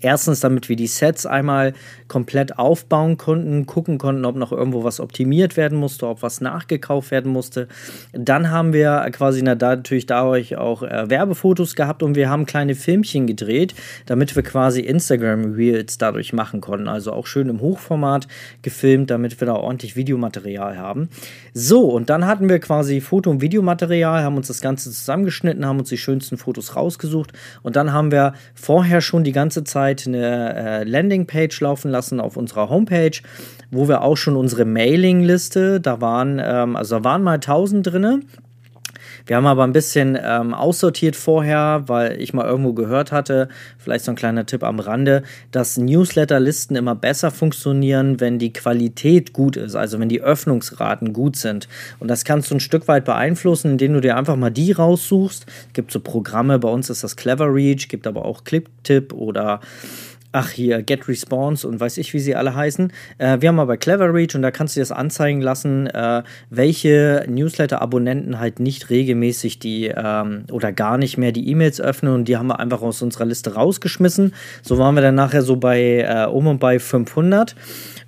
Erstens, 0.00 0.40
damit 0.40 0.68
wir 0.68 0.76
die 0.76 0.86
Sets 0.86 1.26
einmal 1.26 1.72
komplett 2.06 2.58
aufbauen 2.58 3.16
konnten, 3.16 3.66
gucken 3.66 3.98
konnten, 3.98 4.24
ob 4.24 4.36
noch 4.36 4.52
irgendwo 4.52 4.84
was 4.84 5.00
optimiert 5.00 5.56
werden 5.56 5.76
musste, 5.76 6.06
ob 6.06 6.22
was 6.22 6.40
nachgekauft 6.40 7.10
werden 7.10 7.32
musste. 7.32 7.66
Dann 8.12 8.50
haben 8.50 8.72
wir 8.72 9.08
quasi 9.12 9.42
natürlich 9.42 10.06
dadurch 10.06 10.56
auch 10.56 10.82
äh, 10.82 11.10
Werbefotos 11.10 11.74
gehabt 11.74 12.02
und 12.02 12.14
wir 12.14 12.30
haben 12.30 12.46
kleine 12.46 12.74
Filmchen 12.76 13.26
gedreht, 13.26 13.74
damit 14.06 14.36
wir 14.36 14.42
quasi 14.42 14.80
Instagram 14.80 15.54
Reels 15.54 15.98
dadurch 15.98 16.32
machen 16.32 16.60
konnten. 16.60 16.88
Also 16.88 17.12
auch 17.12 17.26
schön 17.26 17.48
im 17.48 17.60
Hochformat 17.60 18.28
gefilmt, 18.62 19.10
damit 19.10 19.40
wir 19.40 19.46
da 19.46 19.54
ordentlich 19.54 19.96
Videomaterial 19.96 20.78
haben. 20.78 21.08
So, 21.52 21.90
und 21.90 22.10
dann 22.10 22.26
hatten 22.26 22.48
wir 22.48 22.60
quasi 22.60 23.00
Foto- 23.00 23.30
und 23.30 23.40
Videomaterial, 23.40 24.22
haben 24.22 24.36
uns 24.36 24.46
das 24.46 24.60
Ganze 24.60 24.90
zusammengeschnitten, 24.90 25.66
haben 25.66 25.80
uns 25.80 25.88
die 25.88 25.98
schönsten 25.98 26.38
Fotos 26.38 26.76
rausgesucht 26.76 27.32
und 27.62 27.76
dann 27.76 27.92
haben 27.92 28.12
wir 28.12 28.34
vorher 28.54 29.00
schon 29.00 29.24
die 29.24 29.32
ganze 29.32 29.64
Zeit 29.64 29.79
Zeit 29.80 30.06
eine 30.06 30.54
äh, 30.54 30.84
Landingpage 30.84 31.60
laufen 31.60 31.90
lassen 31.90 32.20
auf 32.20 32.36
unserer 32.36 32.68
Homepage, 32.68 33.18
wo 33.70 33.88
wir 33.88 34.02
auch 34.02 34.16
schon 34.16 34.36
unsere 34.36 34.64
Mailingliste, 34.66 35.80
da 35.80 36.00
waren, 36.00 36.40
ähm, 36.42 36.76
also 36.76 36.98
da 36.98 37.04
waren 37.04 37.22
mal 37.22 37.34
1000 37.34 37.86
drinne. 37.86 38.20
Wir 39.26 39.36
haben 39.36 39.46
aber 39.46 39.64
ein 39.64 39.72
bisschen 39.72 40.18
ähm, 40.22 40.54
aussortiert 40.54 41.16
vorher, 41.16 41.84
weil 41.86 42.20
ich 42.20 42.32
mal 42.34 42.46
irgendwo 42.46 42.72
gehört 42.72 43.12
hatte, 43.12 43.48
vielleicht 43.78 44.04
so 44.04 44.12
ein 44.12 44.16
kleiner 44.16 44.46
Tipp 44.46 44.62
am 44.62 44.80
Rande, 44.80 45.22
dass 45.50 45.76
Newsletterlisten 45.76 46.76
immer 46.76 46.94
besser 46.94 47.30
funktionieren, 47.30 48.20
wenn 48.20 48.38
die 48.38 48.52
Qualität 48.52 49.32
gut 49.32 49.56
ist, 49.56 49.74
also 49.74 49.98
wenn 49.98 50.08
die 50.08 50.22
Öffnungsraten 50.22 51.12
gut 51.12 51.36
sind. 51.36 51.68
Und 51.98 52.08
das 52.08 52.24
kannst 52.24 52.50
du 52.50 52.56
ein 52.56 52.60
Stück 52.60 52.88
weit 52.88 53.04
beeinflussen, 53.04 53.72
indem 53.72 53.94
du 53.94 54.00
dir 54.00 54.16
einfach 54.16 54.36
mal 54.36 54.50
die 54.50 54.72
raussuchst. 54.72 55.46
Es 55.68 55.72
gibt 55.72 55.92
so 55.92 56.00
Programme, 56.00 56.58
bei 56.58 56.68
uns 56.68 56.90
ist 56.90 57.04
das 57.04 57.16
Clever 57.16 57.52
Reach, 57.54 57.88
gibt 57.88 58.06
aber 58.06 58.24
auch 58.24 58.44
ClipTip 58.44 59.12
oder 59.12 59.60
ach 60.32 60.50
hier, 60.50 60.82
Get 60.82 61.08
Response 61.08 61.66
und 61.66 61.80
weiß 61.80 61.98
ich, 61.98 62.14
wie 62.14 62.20
sie 62.20 62.36
alle 62.36 62.54
heißen. 62.54 62.92
Äh, 63.18 63.38
wir 63.40 63.48
haben 63.48 63.58
aber 63.58 63.76
Clever 63.76 64.12
Reach 64.12 64.34
und 64.34 64.42
da 64.42 64.50
kannst 64.50 64.76
du 64.76 64.78
dir 64.78 64.82
das 64.82 64.92
anzeigen 64.92 65.40
lassen, 65.40 65.86
äh, 65.88 66.22
welche 66.50 67.24
Newsletter-Abonnenten 67.28 68.38
halt 68.38 68.60
nicht 68.60 68.90
regelmäßig 68.90 69.58
die 69.58 69.86
ähm, 69.86 70.44
oder 70.52 70.72
gar 70.72 70.98
nicht 70.98 71.18
mehr 71.18 71.32
die 71.32 71.48
E-Mails 71.48 71.80
öffnen 71.80 72.14
und 72.14 72.26
die 72.26 72.36
haben 72.36 72.46
wir 72.46 72.60
einfach 72.60 72.82
aus 72.82 73.02
unserer 73.02 73.24
Liste 73.24 73.54
rausgeschmissen. 73.54 74.34
So 74.62 74.78
waren 74.78 74.94
wir 74.94 75.02
dann 75.02 75.14
nachher 75.16 75.42
so 75.42 75.56
bei 75.56 76.00
äh, 76.00 76.26
um 76.26 76.46
und 76.46 76.60
bei 76.60 76.78
500 76.78 77.56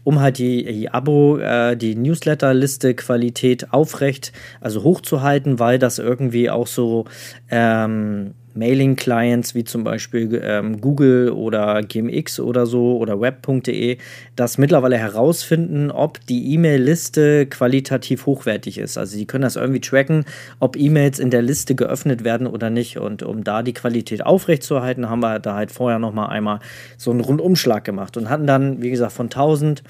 um 0.05 0.21
halt 0.21 0.39
die, 0.39 0.65
die 0.65 0.91
Abo, 0.91 1.39
äh, 1.39 1.77
die 1.77 1.95
Newsletter-Liste-Qualität 1.95 3.73
aufrecht, 3.73 4.33
also 4.61 4.83
hochzuhalten, 4.83 5.59
weil 5.59 5.79
das 5.79 5.99
irgendwie 5.99 6.51
auch 6.51 6.67
so 6.67 7.05
ähm, 7.51 8.35
Mailing-Clients 8.55 9.55
wie 9.55 9.65
zum 9.65 9.85
Beispiel 9.85 10.41
ähm, 10.45 10.81
Google 10.81 11.31
oder 11.31 11.83
GMX 11.83 12.41
oder 12.41 12.67
so 12.67 12.97
oder 12.99 13.21
web.de 13.21 13.99
das 14.37 14.59
mittlerweile 14.59 14.99
herausfinden, 14.99 15.91
ob 15.91 16.25
die 16.27 16.55
E-Mail-Liste 16.55 17.47
qualitativ 17.47 18.27
hochwertig 18.27 18.79
ist. 18.79 18.99
Also 18.99 19.17
sie 19.17 19.27
können 19.27 19.43
das 19.43 19.57
irgendwie 19.57 19.81
tracken, 19.81 20.25
ob 20.61 20.77
E-Mails 20.77 21.19
in 21.19 21.31
der 21.31 21.43
Liste 21.43 21.75
geöffnet 21.75 22.25
werden 22.25 22.47
oder 22.47 22.71
nicht. 22.71 22.99
Und 22.99 23.23
um 23.23 23.45
da 23.45 23.63
die 23.63 23.75
Qualität 23.75 24.25
aufrechtzuerhalten, 24.25 25.09
haben 25.09 25.21
wir 25.21 25.39
da 25.39 25.55
halt 25.55 25.71
vorher 25.71 25.99
nochmal 25.99 26.31
einmal 26.31 26.61
so 26.97 27.11
einen 27.11 27.21
Rundumschlag 27.21 27.85
gemacht 27.85 28.17
und 28.17 28.29
hatten 28.29 28.47
dann, 28.47 28.83
wie 28.83 28.91
gesagt, 28.91 29.13
von 29.13 29.27
1000 29.27 29.83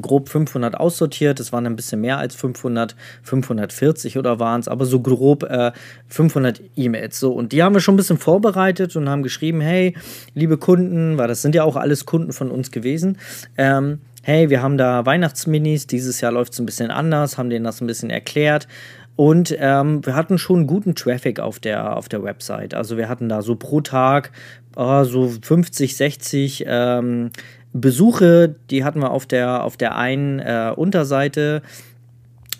grob 0.00 0.28
500 0.28 0.78
aussortiert. 0.78 1.40
Es 1.40 1.52
waren 1.52 1.66
ein 1.66 1.76
bisschen 1.76 2.00
mehr 2.00 2.18
als 2.18 2.34
500, 2.34 2.96
540 3.22 4.18
oder 4.18 4.38
waren 4.38 4.60
es, 4.60 4.68
aber 4.68 4.86
so 4.86 5.00
grob 5.00 5.42
äh, 5.44 5.72
500 6.08 6.60
E-Mails. 6.76 7.18
So, 7.18 7.32
und 7.32 7.52
die 7.52 7.62
haben 7.62 7.74
wir 7.74 7.80
schon 7.80 7.94
ein 7.94 7.98
bisschen 7.98 8.18
vorbereitet 8.18 8.96
und 8.96 9.08
haben 9.08 9.22
geschrieben: 9.22 9.60
Hey, 9.60 9.94
liebe 10.34 10.58
Kunden, 10.58 11.18
weil 11.18 11.28
das 11.28 11.42
sind 11.42 11.54
ja 11.54 11.64
auch 11.64 11.76
alles 11.76 12.06
Kunden 12.06 12.32
von 12.32 12.50
uns 12.50 12.70
gewesen. 12.70 13.18
Ähm, 13.56 14.00
hey, 14.22 14.50
wir 14.50 14.62
haben 14.62 14.76
da 14.76 15.06
Weihnachtsminis, 15.06 15.86
dieses 15.86 16.20
Jahr 16.20 16.32
läuft 16.32 16.52
es 16.52 16.58
ein 16.58 16.66
bisschen 16.66 16.90
anders, 16.90 17.38
haben 17.38 17.50
denen 17.50 17.64
das 17.64 17.80
ein 17.80 17.86
bisschen 17.86 18.10
erklärt. 18.10 18.66
Und 19.14 19.56
ähm, 19.58 20.04
wir 20.04 20.14
hatten 20.14 20.36
schon 20.36 20.66
guten 20.66 20.94
Traffic 20.94 21.40
auf 21.40 21.58
der, 21.58 21.96
auf 21.96 22.08
der 22.08 22.22
Website. 22.22 22.74
Also 22.74 22.98
wir 22.98 23.08
hatten 23.08 23.30
da 23.30 23.40
so 23.40 23.56
pro 23.56 23.80
Tag 23.80 24.30
oh, 24.76 25.04
so 25.04 25.28
50, 25.28 25.96
60 25.96 26.64
ähm, 26.66 27.30
Besuche, 27.80 28.54
die 28.70 28.84
hatten 28.84 29.00
wir 29.00 29.10
auf 29.10 29.26
der, 29.26 29.64
auf 29.64 29.76
der 29.76 29.96
einen 29.96 30.38
äh, 30.38 30.72
Unterseite 30.74 31.62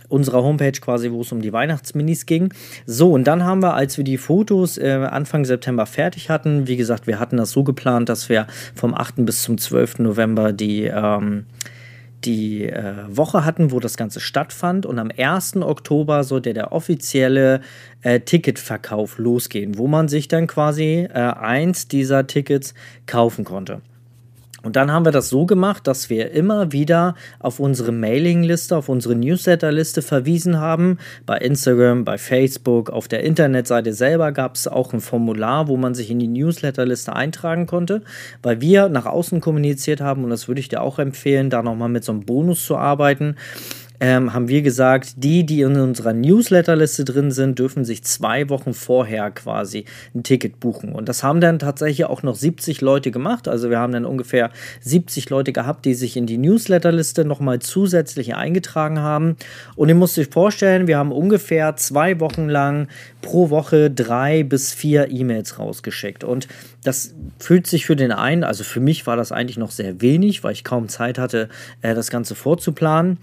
unserer 0.09 0.43
Homepage 0.43 0.73
quasi, 0.73 1.11
wo 1.11 1.23
es 1.23 1.33
um 1.33 1.41
die 1.41 1.53
Weihnachtsminis 1.53 2.27
ging. 2.27 2.53
So, 2.87 3.13
und 3.13 3.25
dann 3.25 3.45
haben 3.45 3.63
wir, 3.63 3.75
als 3.75 3.97
wir 3.97 4.05
die 4.05 4.19
Fotos 4.19 4.79
äh, 4.79 5.09
Anfang 5.11 5.45
September 5.45 5.87
fertig 5.87 6.31
hatten, 6.31 6.67
wie 6.67 6.77
gesagt, 6.77 7.07
wir 7.07 7.19
hatten 7.19 7.37
das 7.37 7.51
so 7.51 7.65
geplant, 7.65 8.09
dass 8.09 8.29
wir 8.29 8.47
vom 8.75 8.95
8. 8.95 9.27
bis 9.27 9.43
zum 9.43 9.59
12. 9.59 10.01
November 10.01 10.53
die, 10.53 10.85
ähm, 10.85 11.47
die 12.25 12.67
äh, 12.67 12.95
Woche 13.09 13.45
hatten, 13.45 13.73
wo 13.73 13.81
das 13.81 13.97
Ganze 13.97 14.21
stattfand. 14.21 14.87
Und 14.87 14.99
am 14.99 15.11
1. 15.17 15.57
Oktober 15.57 16.25
sollte 16.25 16.55
der 16.55 16.73
offizielle 16.73 17.61
äh, 18.03 18.21
Ticketverkauf 18.21 19.19
losgehen, 19.19 19.79
wo 19.79 19.87
man 19.87 20.09
sich 20.09 20.29
dann 20.29 20.47
quasi 20.47 21.09
äh, 21.09 21.13
eins 21.13 21.89
dieser 21.89 22.27
Tickets 22.27 22.75
kaufen 23.07 23.45
konnte. 23.45 23.81
Und 24.67 24.75
dann 24.75 24.91
haben 24.91 25.05
wir 25.05 25.13
das 25.13 25.29
so 25.29 25.47
gemacht, 25.47 25.87
dass 25.87 26.11
wir 26.11 26.33
immer 26.33 26.73
wieder 26.73 27.15
auf 27.39 27.61
unsere 27.61 27.93
Mailingliste, 27.93 28.77
auf 28.77 28.89
unsere 28.89 29.15
Newsletterliste 29.15 30.03
verwiesen 30.03 30.59
haben. 30.59 30.99
Bei 31.25 31.39
Instagram, 31.39 32.05
bei 32.05 32.19
Facebook, 32.19 32.91
auf 32.91 33.07
der 33.07 33.23
Internetseite 33.23 33.93
selber 33.93 34.33
gab 34.33 34.57
es 34.57 34.67
auch 34.67 34.93
ein 34.93 35.01
Formular, 35.01 35.69
wo 35.69 35.77
man 35.77 35.95
sich 35.95 36.11
in 36.11 36.19
die 36.19 36.27
Newsletterliste 36.27 37.15
eintragen 37.15 37.67
konnte, 37.67 38.03
weil 38.43 38.61
wir 38.61 38.89
nach 38.89 39.07
außen 39.07 39.41
kommuniziert 39.41 40.01
haben 40.01 40.25
und 40.25 40.31
das 40.31 40.49
würde 40.49 40.59
ich 40.59 40.69
dir 40.69 40.83
auch 40.83 40.99
empfehlen, 40.99 41.49
da 41.49 41.63
nochmal 41.63 41.89
mit 41.89 42.03
so 42.03 42.11
einem 42.11 42.25
Bonus 42.25 42.67
zu 42.67 42.77
arbeiten 42.77 43.37
ähm, 44.01 44.33
haben 44.35 44.49
wir 44.49 44.63
gesagt, 44.63 45.15
die, 45.17 45.45
die 45.45 45.61
in 45.61 45.77
unserer 45.77 46.13
Newsletterliste 46.13 47.05
drin 47.05 47.31
sind, 47.31 47.59
dürfen 47.59 47.85
sich 47.85 48.05
zwei 48.05 48.49
Wochen 48.49 48.75
vorher 48.75 49.31
quasi 49.31 49.85
ein 50.15 50.23
Ticket 50.23 50.61
buchen. 50.61 50.93
Und 50.93 51.09
das 51.09 51.23
haben 51.23 51.41
dann 51.41 51.59
tatsächlich 51.59 52.05
auch 52.07 52.23
noch 52.23 52.35
70 52.35 52.81
Leute 52.81 53.11
gemacht. 53.11 53.49
Also 53.49 53.71
wir 53.71 53.79
haben 53.79 53.93
dann 53.93 54.05
ungefähr 54.05 54.51
70 54.81 55.31
Leute 55.31 55.53
gehabt, 55.53 55.85
die 55.85 55.95
sich 55.95 56.17
in 56.17 56.27
die 56.27 56.39
Newsletterliste 56.39 57.25
nochmal 57.25 57.61
zusätzlich 57.61 58.35
eingetragen 58.35 59.01
haben. 59.01 59.37
Und 59.75 59.89
ihr 59.89 59.95
müsst 59.95 60.19
euch 60.19 60.29
vorstellen, 60.29 60.87
wir 60.87 60.99
haben 60.99 61.13
ungefähr 61.13 61.77
zwei 61.77 62.21
Wochen 62.21 62.49
lang 62.49 62.89
pro 63.23 63.51
Woche 63.51 63.91
drei 63.91 64.43
bis 64.43 64.73
vier 64.73 65.11
E-Mails 65.11 65.59
rausgeschickt. 65.59 66.25
Und 66.25 66.49
das 66.85 67.15
fühlt 67.39 67.67
sich 67.67 67.87
für 67.87 67.97
den 67.97 68.13
einen, 68.13 68.45
also 68.45 68.63
für 68.63 68.81
mich 68.81 69.07
war 69.07 69.17
das 69.17 69.33
eigentlich 69.33 69.59
noch 69.59 69.73
sehr 69.73 70.01
wenig, 70.01 70.45
weil 70.45 70.53
ich 70.53 70.63
kaum 70.63 70.89
Zeit 70.89 71.19
hatte, 71.19 71.49
äh, 71.83 71.95
das 71.95 72.11
Ganze 72.11 72.35
vorzuplanen 72.35 73.19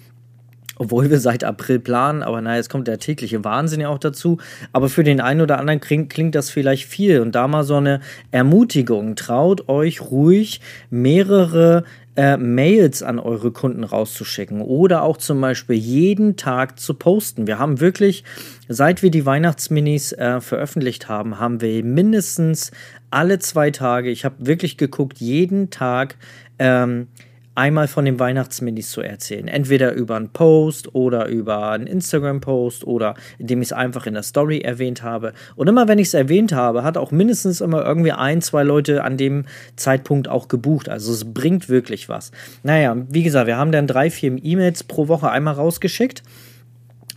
obwohl 0.84 1.10
wir 1.10 1.20
seit 1.20 1.44
April 1.44 1.80
planen, 1.80 2.24
aber 2.24 2.42
naja, 2.42 2.58
jetzt 2.58 2.70
kommt 2.70 2.88
der 2.88 3.00
tägliche 3.00 3.44
Wahnsinn 3.44 3.82
ja 3.82 3.90
auch 3.90 4.00
dazu. 4.00 4.38
Aber 4.72 4.90
für 4.90 5.04
den 5.04 5.22
einen 5.22 5.42
oder 5.42 5.58
anderen 5.60 5.80
klingt, 5.80 6.12
klingt 6.12 6.36
das 6.36 6.50
vielleicht 6.50 6.86
viel. 6.86 7.22
Und 7.22 7.34
da 7.36 7.48
mal 7.48 7.64
so 7.64 7.76
eine 7.76 8.02
Ermutigung. 8.32 9.16
Traut 9.16 9.70
euch 9.70 10.02
ruhig 10.02 10.62
mehrere 10.90 11.84
äh, 12.16 12.38
Mails 12.38 13.02
an 13.02 13.18
eure 13.18 13.52
Kunden 13.52 13.84
rauszuschicken 13.84 14.62
oder 14.62 15.04
auch 15.04 15.18
zum 15.18 15.42
Beispiel 15.42 15.78
jeden 15.78 16.36
Tag 16.36 16.80
zu 16.80 16.94
posten. 16.94 17.48
Wir 17.48 17.60
haben 17.60 17.80
wirklich, 17.80 18.24
seit 18.68 19.02
wir 19.02 19.10
die 19.10 19.26
Weihnachtsminis 19.26 20.12
äh, 20.12 20.40
veröffentlicht 20.42 21.10
haben, 21.10 21.40
haben 21.40 21.62
wir 21.62 21.84
mindestens 21.84 22.72
alle 23.10 23.40
zwei 23.40 23.72
Tage, 23.72 24.10
ich 24.10 24.26
habe 24.26 24.36
wirklich 24.40 24.78
geguckt, 24.78 25.20
jeden 25.20 25.70
Tag 25.70 26.18
ähm, 26.60 27.08
einmal 27.56 27.88
von 27.88 28.06
den 28.06 28.20
Weihnachtsminis 28.20 28.92
zu 28.92 29.02
erzählen. 29.02 29.48
Entweder 29.48 29.94
über 29.94 30.16
einen 30.16 30.30
Post 30.30 30.96
oder 30.96 31.28
über 31.28 31.72
einen 31.72 31.88
Instagram-Post 31.88 32.86
oder 32.86 33.16
indem 33.38 33.62
ich 33.62 33.70
es 33.70 33.74
einfach 33.74 34.06
in 34.06 34.14
der 34.14 34.24
Story 34.24 34.60
erwähnt 34.60 35.04
habe. 35.04 35.34
Und 35.56 35.68
immer 35.68 35.88
wenn 35.88 36.00
ich 36.00 36.08
es 36.08 36.14
erwähnt 36.14 36.54
habe, 36.54 36.84
hat 36.84 36.98
auch 36.98 37.12
mindestens 37.12 37.62
immer 37.62 37.86
irgendwie 37.86 38.12
ein, 38.12 38.42
zwei 38.42 38.64
Leute 38.64 39.04
an 39.04 39.18
dem 39.18 39.46
Zeitpunkt 39.76 40.28
auch 40.28 40.48
gebucht. 40.48 40.90
Also 40.90 41.12
es 41.12 41.32
bringt 41.34 41.70
wirklich 41.70 42.10
was. 42.10 42.32
Naja, 42.64 42.96
wie 43.10 43.24
gesagt, 43.24 43.48
wir 43.48 43.58
haben 43.58 43.72
dann 43.72 43.88
drei, 43.88 44.10
vier 44.10 44.38
E-Mails 44.44 44.84
pro 44.84 45.08
Woche 45.08 45.30
einmal 45.30 45.54
rausgeschickt. 45.54 46.24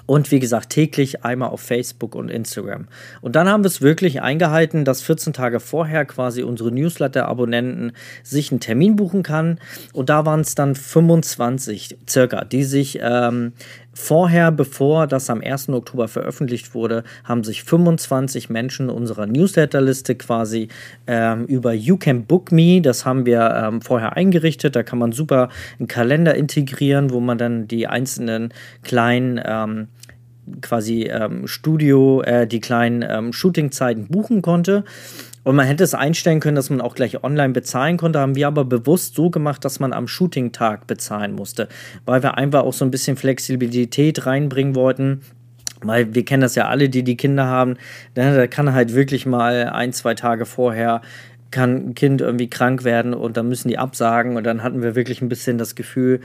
Und 0.06 0.30
wie 0.30 0.38
gesagt, 0.38 0.70
täglich 0.70 1.24
einmal 1.24 1.50
auf 1.50 1.60
Facebook 1.60 2.14
und 2.14 2.30
Instagram. 2.30 2.86
Und 3.20 3.36
dann 3.36 3.48
haben 3.48 3.64
wir 3.64 3.68
es 3.68 3.82
wirklich 3.82 4.22
eingehalten, 4.22 4.84
dass 4.84 5.02
14 5.02 5.32
Tage 5.32 5.60
vorher 5.60 6.04
quasi 6.04 6.42
unsere 6.42 6.70
Newsletter-Abonnenten 6.70 7.92
sich 8.22 8.52
einen 8.52 8.60
Termin 8.60 8.96
buchen 8.96 9.22
kann. 9.22 9.58
Und 9.92 10.08
da 10.08 10.24
waren 10.24 10.40
es 10.40 10.54
dann 10.54 10.76
25 10.76 11.98
circa, 12.08 12.44
die 12.44 12.62
sich 12.62 13.00
ähm, 13.02 13.52
vorher, 13.96 14.52
bevor 14.52 15.06
das 15.06 15.30
am 15.30 15.40
1. 15.40 15.70
Oktober 15.70 16.06
veröffentlicht 16.06 16.74
wurde, 16.74 17.02
haben 17.24 17.42
sich 17.42 17.64
25 17.64 18.50
Menschen 18.50 18.90
unserer 18.90 19.26
Newsletterliste 19.26 20.14
quasi 20.14 20.68
ähm, 21.06 21.46
über 21.46 21.72
You 21.72 21.96
Can 21.96 22.24
Book 22.24 22.52
Me, 22.52 22.80
das 22.82 23.06
haben 23.06 23.24
wir 23.24 23.50
ähm, 23.56 23.80
vorher 23.80 24.16
eingerichtet. 24.16 24.76
Da 24.76 24.82
kann 24.82 24.98
man 24.98 25.12
super 25.12 25.48
einen 25.78 25.88
Kalender 25.88 26.34
integrieren, 26.34 27.10
wo 27.10 27.20
man 27.20 27.38
dann 27.38 27.68
die 27.68 27.86
einzelnen 27.86 28.52
kleinen 28.82 29.40
ähm, 29.44 29.88
quasi 30.60 31.04
ähm, 31.04 31.46
Studio, 31.46 32.22
äh, 32.22 32.46
die 32.46 32.60
kleinen 32.60 33.04
ähm, 33.08 33.32
Shootingzeiten 33.32 34.08
buchen 34.08 34.42
konnte. 34.42 34.84
Und 35.44 35.54
man 35.54 35.66
hätte 35.66 35.84
es 35.84 35.94
einstellen 35.94 36.40
können, 36.40 36.56
dass 36.56 36.70
man 36.70 36.80
auch 36.80 36.96
gleich 36.96 37.22
online 37.22 37.52
bezahlen 37.52 37.98
konnte, 37.98 38.18
haben 38.18 38.34
wir 38.34 38.48
aber 38.48 38.64
bewusst 38.64 39.14
so 39.14 39.30
gemacht, 39.30 39.64
dass 39.64 39.78
man 39.78 39.92
am 39.92 40.08
Shooting-Tag 40.08 40.88
bezahlen 40.88 41.34
musste, 41.34 41.68
weil 42.04 42.22
wir 42.22 42.36
einfach 42.36 42.64
auch 42.64 42.72
so 42.72 42.84
ein 42.84 42.90
bisschen 42.90 43.16
Flexibilität 43.16 44.26
reinbringen 44.26 44.74
wollten. 44.74 45.20
Weil 45.82 46.14
wir 46.14 46.24
kennen 46.24 46.40
das 46.40 46.54
ja 46.54 46.68
alle, 46.68 46.88
die 46.88 47.04
die 47.04 47.16
Kinder 47.16 47.46
haben. 47.46 47.76
Da 48.14 48.46
kann 48.46 48.72
halt 48.72 48.94
wirklich 48.94 49.26
mal 49.26 49.68
ein, 49.68 49.92
zwei 49.92 50.14
Tage 50.14 50.46
vorher 50.46 51.02
kann 51.50 51.88
ein 51.88 51.94
Kind 51.94 52.20
irgendwie 52.20 52.48
krank 52.48 52.84
werden 52.84 53.14
und 53.14 53.36
dann 53.36 53.48
müssen 53.48 53.68
die 53.68 53.78
absagen 53.78 54.36
und 54.36 54.44
dann 54.44 54.62
hatten 54.62 54.82
wir 54.82 54.94
wirklich 54.94 55.22
ein 55.22 55.28
bisschen 55.28 55.58
das 55.58 55.74
Gefühl, 55.74 56.20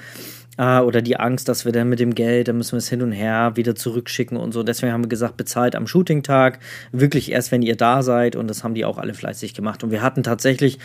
äh, 0.58 0.80
oder 0.80 1.01
die 1.01 1.18
Angst, 1.18 1.50
dass 1.50 1.66
wir 1.66 1.72
dann 1.72 1.90
mit 1.90 2.00
dem 2.00 2.13
Geld, 2.13 2.48
dann 2.48 2.58
müssen 2.58 2.74
wir 2.74 2.80
es 2.80 2.90
hin 2.90 3.01
und 3.01 3.12
her 3.12 3.54
wieder 3.56 3.75
zurückschicken 3.75 4.38
und 4.38 4.51
so. 4.51 4.63
Deswegen 4.63 4.92
haben 4.92 5.04
wir 5.04 5.10
gesagt, 5.10 5.38
bezahlt 5.38 5.75
am 5.75 5.88
Shooting-Tag, 5.88 6.60
wirklich 6.92 7.32
erst, 7.32 7.51
wenn 7.51 7.62
ihr 7.62 7.75
da 7.75 8.04
seid. 8.04 8.36
Und 8.36 8.48
das 8.48 8.63
haben 8.63 8.75
die 8.75 8.86
auch 8.86 8.98
alle 8.98 9.13
fleißig 9.13 9.54
gemacht. 9.54 9.84
Und 9.84 9.92
wir 9.92 10.01
hatten 10.01 10.24
tatsächlich, 10.24 10.78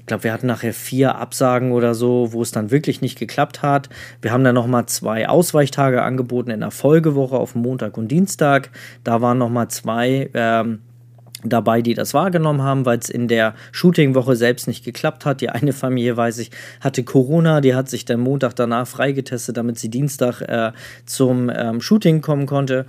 ich 0.00 0.06
glaube, 0.06 0.24
wir 0.24 0.32
hatten 0.32 0.46
nachher 0.46 0.72
vier 0.72 1.16
Absagen 1.16 1.72
oder 1.72 1.94
so, 1.94 2.32
wo 2.32 2.42
es 2.42 2.50
dann 2.50 2.70
wirklich 2.70 3.00
nicht 3.02 3.18
geklappt 3.18 3.62
hat. 3.62 3.88
Wir 4.22 4.32
haben 4.32 4.44
dann 4.44 4.54
nochmal 4.54 4.86
zwei 4.86 5.28
Ausweichtage 5.28 6.02
angeboten 6.02 6.50
in 6.50 6.60
der 6.60 6.70
Folgewoche 6.70 7.36
auf 7.36 7.54
Montag 7.54 7.98
und 7.98 8.08
Dienstag. 8.08 8.70
Da 9.04 9.20
waren 9.20 9.38
nochmal 9.38 9.68
zwei. 9.68 10.30
Ähm, 10.34 10.80
dabei, 11.44 11.82
die 11.82 11.94
das 11.94 12.14
wahrgenommen 12.14 12.62
haben, 12.62 12.86
weil 12.86 12.98
es 12.98 13.08
in 13.08 13.28
der 13.28 13.54
Shootingwoche 13.72 14.36
selbst 14.36 14.68
nicht 14.68 14.84
geklappt 14.84 15.24
hat. 15.24 15.40
Die 15.40 15.48
eine 15.48 15.72
Familie, 15.72 16.16
weiß 16.16 16.38
ich, 16.38 16.50
hatte 16.80 17.04
Corona, 17.04 17.60
die 17.60 17.74
hat 17.74 17.88
sich 17.88 18.04
dann 18.04 18.20
Montag 18.20 18.54
danach 18.56 18.86
freigetestet, 18.86 19.56
damit 19.56 19.78
sie 19.78 19.88
Dienstag 19.88 20.40
äh, 20.42 20.72
zum 21.06 21.50
ähm, 21.54 21.80
Shooting 21.80 22.20
kommen 22.20 22.46
konnte. 22.46 22.86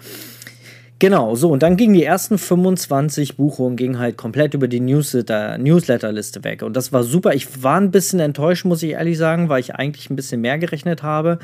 Genau, 1.01 1.33
so, 1.33 1.49
und 1.49 1.63
dann 1.63 1.77
gingen 1.77 1.95
die 1.95 2.03
ersten 2.03 2.37
25 2.37 3.35
Buchungen 3.35 3.75
gingen 3.75 3.97
halt 3.97 4.17
komplett 4.17 4.53
über 4.53 4.67
die 4.67 4.79
Newsletter, 4.79 5.57
Newsletterliste 5.57 6.43
weg. 6.43 6.61
Und 6.61 6.77
das 6.77 6.93
war 6.93 7.01
super. 7.01 7.33
Ich 7.33 7.63
war 7.63 7.81
ein 7.81 7.89
bisschen 7.89 8.19
enttäuscht, 8.19 8.65
muss 8.65 8.83
ich 8.83 8.91
ehrlich 8.91 9.17
sagen, 9.17 9.49
weil 9.49 9.61
ich 9.61 9.73
eigentlich 9.73 10.11
ein 10.11 10.15
bisschen 10.15 10.41
mehr 10.41 10.59
gerechnet 10.59 11.01
habe. 11.01 11.39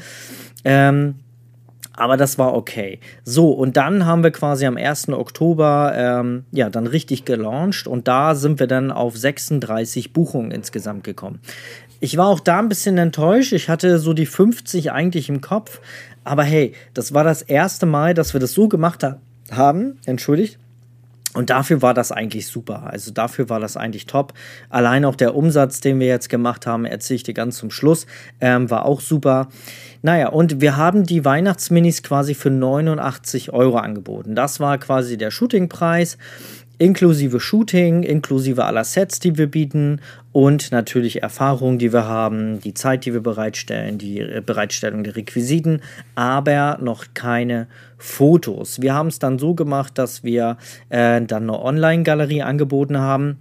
Ähm, 0.63 1.15
aber 1.97 2.15
das 2.15 2.37
war 2.37 2.53
okay. 2.53 2.99
So, 3.25 3.51
und 3.51 3.75
dann 3.75 4.05
haben 4.05 4.23
wir 4.23 4.31
quasi 4.31 4.65
am 4.65 4.77
1. 4.77 5.09
Oktober 5.09 5.93
ähm, 5.95 6.45
ja 6.51 6.69
dann 6.69 6.87
richtig 6.87 7.25
gelauncht 7.25 7.87
und 7.87 8.07
da 8.07 8.35
sind 8.35 8.59
wir 8.59 8.67
dann 8.67 8.91
auf 8.91 9.17
36 9.17 10.13
Buchungen 10.13 10.51
insgesamt 10.51 11.03
gekommen. 11.03 11.39
Ich 11.99 12.15
war 12.15 12.27
auch 12.27 12.39
da 12.39 12.59
ein 12.59 12.69
bisschen 12.69 12.97
enttäuscht. 12.99 13.53
Ich 13.53 13.69
hatte 13.69 13.97
so 13.97 14.13
die 14.13 14.27
50 14.27 14.91
eigentlich 14.91 15.29
im 15.29 15.41
Kopf. 15.41 15.81
Aber 16.23 16.43
hey, 16.43 16.73
das 16.93 17.13
war 17.13 17.23
das 17.23 17.41
erste 17.41 17.87
Mal, 17.87 18.13
dass 18.13 18.33
wir 18.33 18.39
das 18.39 18.53
so 18.53 18.67
gemacht 18.67 19.03
ha 19.03 19.17
haben. 19.49 19.97
Entschuldigt. 20.05 20.59
Und 21.37 21.51
dafür 21.51 21.83
war 21.83 21.93
das 21.93 22.11
eigentlich 22.11 22.47
super. 22.47 22.87
Also 22.91 23.11
dafür 23.11 23.47
war 23.47 23.59
das 23.59 23.77
eigentlich 23.77 24.07
top. 24.07 24.33
Allein 24.69 25.05
auch 25.05 25.15
der 25.15 25.35
Umsatz, 25.35 25.79
den 25.79 25.99
wir 25.99 26.07
jetzt 26.07 26.29
gemacht 26.29 26.65
haben, 26.65 26.83
erzähle 26.83 27.17
ich 27.17 27.23
dir 27.23 27.35
ganz 27.35 27.57
zum 27.57 27.69
Schluss, 27.69 28.07
ähm, 28.41 28.71
war 28.71 28.85
auch 28.85 29.01
super. 29.01 29.49
Naja, 30.01 30.29
und 30.29 30.61
wir 30.61 30.77
haben 30.77 31.03
die 31.03 31.25
Weihnachtsminis 31.25 32.01
quasi 32.01 32.33
für 32.33 32.49
89 32.49 33.53
Euro 33.53 33.77
angeboten. 33.77 34.33
Das 34.33 34.59
war 34.59 34.79
quasi 34.79 35.15
der 35.15 35.29
Shootingpreis 35.29 36.17
inklusive 36.79 37.39
Shooting, 37.39 38.01
inklusive 38.01 38.65
aller 38.65 38.83
Sets, 38.83 39.19
die 39.19 39.37
wir 39.37 39.47
bieten 39.47 40.01
und 40.37 40.71
natürlich 40.71 41.23
Erfahrungen, 41.23 41.79
die 41.79 41.91
wir 41.91 42.05
haben, 42.05 42.59
die 42.59 42.75
Zeit, 42.75 43.05
die 43.05 43.13
wir 43.13 43.23
bereitstellen, 43.23 43.97
die 43.97 44.19
äh, 44.19 44.39
Bereitstellung 44.45 45.03
der 45.03 45.15
Requisiten, 45.15 45.81
aber 46.13 46.77
noch 46.79 47.05
keine 47.15 47.65
Fotos. 47.97 48.79
Wir 48.79 48.93
haben 48.93 49.07
es 49.07 49.17
dann 49.17 49.39
so 49.39 49.55
gemacht, 49.55 49.97
dass 49.97 50.23
wir 50.23 50.57
äh, 50.89 51.19
dann 51.23 51.49
eine 51.49 51.59
Online-Galerie 51.59 52.43
angeboten 52.43 52.99
haben 52.99 53.39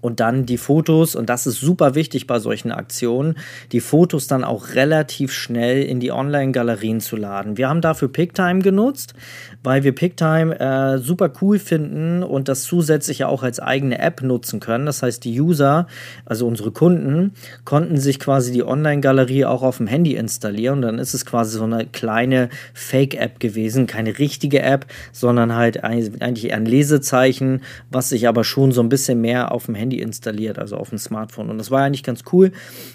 und 0.00 0.20
dann 0.20 0.46
die 0.46 0.58
Fotos, 0.58 1.14
und 1.14 1.28
das 1.28 1.46
ist 1.46 1.60
super 1.60 1.94
wichtig 1.94 2.26
bei 2.26 2.38
solchen 2.38 2.72
Aktionen, 2.72 3.36
die 3.72 3.80
Fotos 3.80 4.26
dann 4.26 4.44
auch 4.44 4.74
relativ 4.74 5.32
schnell 5.32 5.82
in 5.82 6.00
die 6.00 6.12
Online-Galerien 6.12 7.00
zu 7.00 7.16
laden. 7.16 7.56
Wir 7.56 7.68
haben 7.68 7.80
dafür 7.80 8.08
Picktime 8.08 8.60
genutzt, 8.60 9.14
weil 9.62 9.84
wir 9.84 9.94
Picktime 9.94 10.58
äh, 10.58 10.98
super 10.98 11.30
cool 11.40 11.58
finden 11.58 12.22
und 12.22 12.48
das 12.48 12.62
zusätzlich 12.62 13.24
auch 13.24 13.42
als 13.42 13.60
eigene 13.60 13.98
App 13.98 14.22
nutzen 14.22 14.60
können. 14.60 14.86
Das 14.86 15.02
heißt, 15.02 15.24
die 15.24 15.40
User, 15.40 15.86
also 16.24 16.46
unsere 16.46 16.70
Kunden, 16.70 17.32
konnten 17.64 17.98
sich 17.98 18.18
quasi 18.18 18.52
die 18.52 18.64
Online-Galerie 18.64 19.44
auch 19.44 19.62
auf 19.62 19.76
dem 19.76 19.86
Handy 19.86 20.14
installieren. 20.14 20.76
Und 20.76 20.82
dann 20.82 20.98
ist 20.98 21.14
es 21.14 21.26
quasi 21.26 21.58
so 21.58 21.64
eine 21.64 21.86
kleine 21.86 22.48
Fake-App 22.74 23.40
gewesen, 23.40 23.86
keine 23.86 24.18
richtige 24.18 24.62
App, 24.62 24.86
sondern 25.12 25.54
halt 25.54 25.84
eigentlich 25.84 26.52
ein 26.52 26.64
Lesezeichen, 26.64 27.62
was 27.90 28.08
sich 28.08 28.28
aber 28.28 28.44
schon 28.44 28.72
so 28.72 28.82
ein 28.82 28.88
bisschen 28.88 29.20
mehr 29.20 29.52
auf 29.52 29.66
dem 29.66 29.74
Handy 29.74 29.89
Handy 29.90 30.00
installiert, 30.00 30.58
also 30.58 30.76
auf 30.76 30.90
dem 30.90 30.98
Smartphone. 30.98 31.50
Und 31.50 31.58
das 31.58 31.70
war 31.70 31.82
eigentlich 31.82 32.04
ganz 32.04 32.22
cool, 32.32 32.52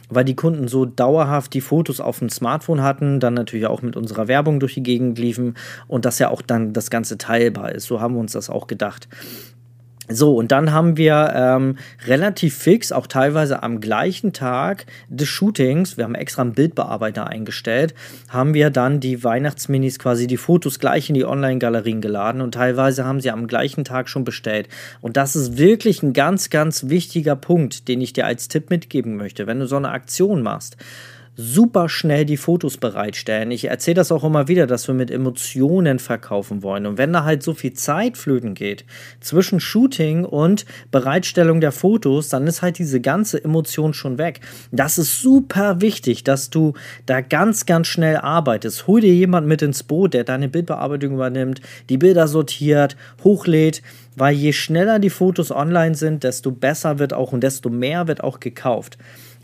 weil 0.09 0.23
die 0.23 0.35
Kunden 0.35 0.67
so 0.67 0.85
dauerhaft 0.85 1.53
die 1.53 1.61
Fotos 1.61 1.99
auf 1.99 2.19
dem 2.19 2.29
Smartphone 2.29 2.81
hatten, 2.81 3.19
dann 3.19 3.33
natürlich 3.33 3.67
auch 3.67 3.81
mit 3.81 3.97
unserer 3.97 4.27
Werbung 4.27 4.59
durch 4.59 4.75
die 4.75 4.83
Gegend 4.83 5.19
liefen 5.19 5.55
und 5.87 6.05
dass 6.05 6.19
ja 6.19 6.29
auch 6.29 6.41
dann 6.41 6.73
das 6.73 6.89
Ganze 6.89 7.17
teilbar 7.17 7.73
ist. 7.73 7.85
So 7.85 7.99
haben 7.99 8.15
wir 8.15 8.21
uns 8.21 8.31
das 8.31 8.49
auch 8.49 8.67
gedacht. 8.67 9.09
So, 10.07 10.35
und 10.35 10.51
dann 10.51 10.71
haben 10.71 10.97
wir 10.97 11.33
ähm, 11.35 11.77
relativ 12.05 12.55
fix, 12.55 12.91
auch 12.91 13.07
teilweise 13.07 13.63
am 13.63 13.81
gleichen 13.81 14.33
Tag 14.33 14.85
des 15.09 15.27
Shootings, 15.27 15.97
wir 15.97 16.03
haben 16.03 16.15
extra 16.15 16.43
einen 16.43 16.53
Bildbearbeiter 16.53 17.27
eingestellt, 17.27 17.95
haben 18.29 18.53
wir 18.53 18.69
dann 18.69 18.99
die 18.99 19.23
Weihnachtsminis 19.23 19.97
quasi 19.97 20.27
die 20.27 20.37
Fotos 20.37 20.79
gleich 20.79 21.09
in 21.09 21.15
die 21.15 21.25
Online-Galerien 21.25 22.01
geladen 22.01 22.41
und 22.41 22.53
teilweise 22.53 23.05
haben 23.05 23.19
sie 23.19 23.31
am 23.31 23.47
gleichen 23.47 23.83
Tag 23.83 24.09
schon 24.09 24.23
bestellt. 24.23 24.69
Und 25.01 25.17
das 25.17 25.35
ist 25.35 25.57
wirklich 25.57 26.03
ein 26.03 26.13
ganz, 26.13 26.49
ganz 26.49 26.87
wichtiger 26.89 27.35
Punkt, 27.35 27.87
den 27.87 28.01
ich 28.01 28.13
dir 28.13 28.25
als 28.25 28.47
Tipp 28.47 28.69
mitgeben 28.69 29.15
möchte. 29.15 29.47
Wenn 29.47 29.59
du 29.59 29.67
so 29.67 29.77
eine 29.77 29.89
Aktion 29.89 30.43
machst, 30.43 30.77
super 31.35 31.89
schnell 31.89 32.25
die 32.25 32.37
Fotos 32.37 32.77
bereitstellen. 32.77 33.51
Ich 33.51 33.65
erzähle 33.65 33.95
das 33.95 34.11
auch 34.11 34.23
immer 34.23 34.47
wieder, 34.47 34.67
dass 34.67 34.87
wir 34.87 34.95
mit 34.95 35.11
Emotionen 35.11 35.99
verkaufen 35.99 36.63
wollen. 36.63 36.85
Und 36.85 36.97
wenn 36.97 37.13
da 37.13 37.23
halt 37.23 37.43
so 37.43 37.53
viel 37.53 37.73
Zeit 37.73 38.17
flöten 38.17 38.53
geht 38.53 38.85
zwischen 39.19 39.59
Shooting 39.59 40.25
und 40.25 40.65
Bereitstellung 40.91 41.61
der 41.61 41.71
Fotos, 41.71 42.29
dann 42.29 42.47
ist 42.47 42.61
halt 42.61 42.77
diese 42.79 43.01
ganze 43.01 43.43
Emotion 43.43 43.93
schon 43.93 44.17
weg. 44.17 44.39
Das 44.71 44.97
ist 44.97 45.21
super 45.21 45.81
wichtig, 45.81 46.23
dass 46.23 46.49
du 46.49 46.73
da 47.05 47.21
ganz, 47.21 47.65
ganz 47.65 47.87
schnell 47.87 48.17
arbeitest. 48.17 48.87
Hol 48.87 49.01
dir 49.01 49.13
jemand 49.13 49.47
mit 49.47 49.61
ins 49.61 49.83
Boot, 49.83 50.13
der 50.13 50.23
deine 50.23 50.47
Bildbearbeitung 50.47 51.15
übernimmt, 51.15 51.61
die 51.89 51.97
Bilder 51.97 52.27
sortiert, 52.27 52.95
hochlädt 53.23 53.81
weil 54.15 54.33
je 54.33 54.53
schneller 54.53 54.99
die 54.99 55.09
Fotos 55.09 55.51
online 55.51 55.95
sind, 55.95 56.23
desto 56.23 56.51
besser 56.51 56.99
wird 56.99 57.13
auch 57.13 57.33
und 57.33 57.41
desto 57.41 57.69
mehr 57.69 58.07
wird 58.07 58.23
auch 58.23 58.39
gekauft. 58.39 58.97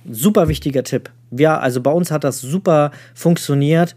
Super 0.10 0.48
wichtiger 0.48 0.84
Tipp. 0.84 1.10
Ja, 1.32 1.60
also 1.60 1.82
bei 1.82 1.92
uns 1.92 2.12
hat 2.12 2.24
das 2.24 2.42
super 2.42 2.92
funktioniert 3.14 3.96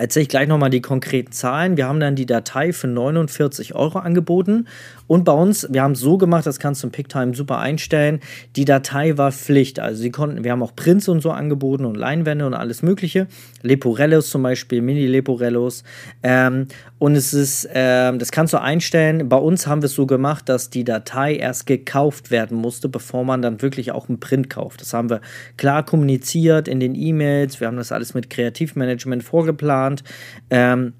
erzähle 0.00 0.22
ich 0.22 0.28
gleich 0.30 0.48
nochmal 0.48 0.70
die 0.70 0.80
konkreten 0.80 1.30
Zahlen. 1.30 1.76
Wir 1.76 1.86
haben 1.86 2.00
dann 2.00 2.16
die 2.16 2.24
Datei 2.24 2.72
für 2.72 2.86
49 2.86 3.74
Euro 3.74 3.98
angeboten 3.98 4.66
und 5.10 5.24
bei 5.24 5.32
uns, 5.32 5.66
wir 5.68 5.82
haben 5.82 5.92
es 5.92 6.00
so 6.00 6.18
gemacht, 6.18 6.46
das 6.46 6.58
kannst 6.58 6.82
du 6.82 6.86
im 6.86 6.92
Picktime 6.92 7.34
super 7.34 7.58
einstellen, 7.58 8.20
die 8.56 8.64
Datei 8.64 9.18
war 9.18 9.32
Pflicht. 9.32 9.80
Also 9.80 10.00
sie 10.00 10.10
konnten, 10.10 10.44
wir 10.44 10.52
haben 10.52 10.62
auch 10.62 10.74
Prints 10.74 11.08
und 11.08 11.20
so 11.20 11.32
angeboten 11.32 11.84
und 11.84 11.96
Leinwände 11.96 12.46
und 12.46 12.54
alles 12.54 12.82
mögliche. 12.82 13.26
Leporellos 13.62 14.30
zum 14.30 14.44
Beispiel, 14.44 14.80
Mini-Leporellos. 14.80 15.82
Ähm, 16.22 16.68
und 16.98 17.16
es 17.16 17.34
ist, 17.34 17.68
ähm, 17.74 18.20
das 18.20 18.30
kannst 18.30 18.52
du 18.52 18.60
einstellen. 18.60 19.28
Bei 19.28 19.36
uns 19.36 19.66
haben 19.66 19.82
wir 19.82 19.86
es 19.86 19.94
so 19.94 20.06
gemacht, 20.06 20.48
dass 20.48 20.70
die 20.70 20.84
Datei 20.84 21.34
erst 21.34 21.66
gekauft 21.66 22.30
werden 22.30 22.56
musste, 22.56 22.88
bevor 22.88 23.24
man 23.24 23.42
dann 23.42 23.62
wirklich 23.62 23.90
auch 23.90 24.08
einen 24.08 24.20
Print 24.20 24.48
kauft. 24.48 24.80
Das 24.80 24.94
haben 24.94 25.10
wir 25.10 25.22
klar 25.56 25.84
kommuniziert 25.84 26.68
in 26.68 26.78
den 26.78 26.94
E-Mails. 26.94 27.58
Wir 27.58 27.66
haben 27.66 27.76
das 27.76 27.90
alles 27.90 28.14
mit 28.14 28.30
Kreativmanagement 28.30 29.24
vorgeplant 29.24 29.89
geplant. 29.96 30.02
Ähm, 30.50 30.94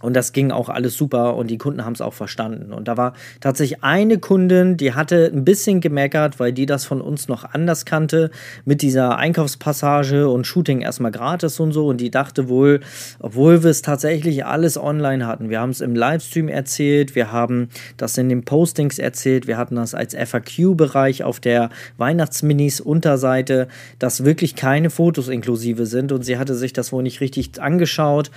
und 0.00 0.14
das 0.14 0.32
ging 0.32 0.50
auch 0.50 0.68
alles 0.68 0.96
super 0.96 1.36
und 1.36 1.50
die 1.50 1.58
Kunden 1.58 1.84
haben 1.84 1.92
es 1.92 2.00
auch 2.00 2.14
verstanden. 2.14 2.72
Und 2.72 2.88
da 2.88 2.96
war 2.96 3.12
tatsächlich 3.40 3.84
eine 3.84 4.18
Kundin, 4.18 4.76
die 4.76 4.94
hatte 4.94 5.30
ein 5.32 5.44
bisschen 5.44 5.80
gemeckert, 5.80 6.40
weil 6.40 6.52
die 6.52 6.66
das 6.66 6.86
von 6.86 7.00
uns 7.00 7.28
noch 7.28 7.44
anders 7.44 7.84
kannte, 7.84 8.30
mit 8.64 8.82
dieser 8.82 9.18
Einkaufspassage 9.18 10.28
und 10.28 10.46
Shooting 10.46 10.80
erstmal 10.80 11.10
gratis 11.10 11.60
und 11.60 11.72
so. 11.72 11.86
Und 11.86 12.00
die 12.00 12.10
dachte 12.10 12.48
wohl, 12.48 12.80
obwohl 13.18 13.62
wir 13.62 13.70
es 13.70 13.82
tatsächlich 13.82 14.46
alles 14.46 14.78
online 14.78 15.26
hatten, 15.26 15.50
wir 15.50 15.60
haben 15.60 15.70
es 15.70 15.82
im 15.82 15.94
Livestream 15.94 16.48
erzählt, 16.48 17.14
wir 17.14 17.30
haben 17.30 17.68
das 17.98 18.16
in 18.16 18.28
den 18.30 18.44
Postings 18.44 18.98
erzählt, 18.98 19.46
wir 19.46 19.58
hatten 19.58 19.76
das 19.76 19.94
als 19.94 20.14
FAQ-Bereich 20.14 21.24
auf 21.24 21.40
der 21.40 21.68
Weihnachtsminis-Unterseite, 21.98 23.68
dass 23.98 24.24
wirklich 24.24 24.56
keine 24.56 24.88
Fotos 24.88 25.28
inklusive 25.28 25.84
sind. 25.84 26.10
Und 26.12 26.24
sie 26.24 26.38
hatte 26.38 26.54
sich 26.54 26.72
das 26.72 26.90
wohl 26.90 27.02
nicht 27.02 27.20
richtig 27.20 27.60
angeschaut 27.60 28.30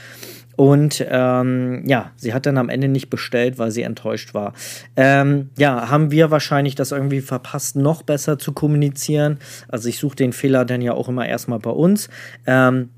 und 0.56 1.06
ähm, 1.10 1.84
ja, 1.88 2.12
sie 2.16 2.34
hat 2.34 2.46
dann 2.46 2.58
am 2.58 2.70
Ende 2.70 2.88
nicht 2.88 3.10
bestellt, 3.10 3.58
weil 3.58 3.72
sie 3.72 3.82
enttäuscht 3.82 4.34
war. 4.34 4.54
Ähm, 4.96 5.50
ja, 5.58 5.89
haben 5.89 6.12
wir 6.12 6.32
wahrscheinlich 6.32 6.76
das 6.76 6.92
irgendwie 6.92 7.22
verpasst, 7.22 7.76
noch 7.76 8.04
besser 8.04 8.38
zu 8.38 8.52
kommunizieren. 8.54 9.39
Also 9.68 9.89
ich 9.89 9.98
suche 9.98 10.16
den 10.16 10.34
Fehler 10.34 10.66
dann 10.66 10.82
ja 10.82 10.94
auch 10.94 11.10
immer 11.10 11.28
erstmal 11.28 11.60
bei 11.60 11.72
uns. 11.72 12.10
Ähm, 12.46 12.89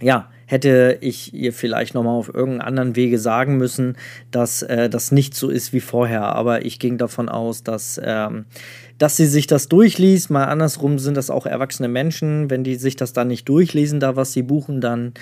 ja, 0.00 0.28
hätte 0.52 0.98
ich 1.00 1.32
ihr 1.32 1.54
vielleicht 1.54 1.94
nochmal 1.94 2.18
auf 2.18 2.28
irgendeinen 2.28 2.60
anderen 2.60 2.94
Wege 2.94 3.18
sagen 3.18 3.56
müssen, 3.56 3.96
dass 4.30 4.60
äh, 4.62 4.90
das 4.90 5.10
nicht 5.10 5.34
so 5.34 5.48
ist 5.48 5.72
wie 5.72 5.80
vorher. 5.80 6.24
Aber 6.24 6.66
ich 6.66 6.78
ging 6.78 6.98
davon 6.98 7.30
aus, 7.30 7.62
dass, 7.62 7.98
ähm, 8.04 8.44
dass 9.02 9.16
sie 9.16 9.26
sich 9.26 9.48
das 9.48 9.68
durchliest. 9.68 10.30
Mal 10.30 10.44
andersrum 10.44 11.00
sind 11.00 11.16
das 11.16 11.28
auch 11.28 11.44
erwachsene 11.44 11.88
Menschen. 11.88 12.50
Wenn 12.50 12.62
die 12.62 12.76
sich 12.76 12.94
das 12.94 13.12
dann 13.12 13.26
nicht 13.26 13.48
durchlesen, 13.48 13.98
da 13.98 14.14
was 14.14 14.32
sie 14.32 14.42
buchen, 14.42 14.80
dann 14.80 15.14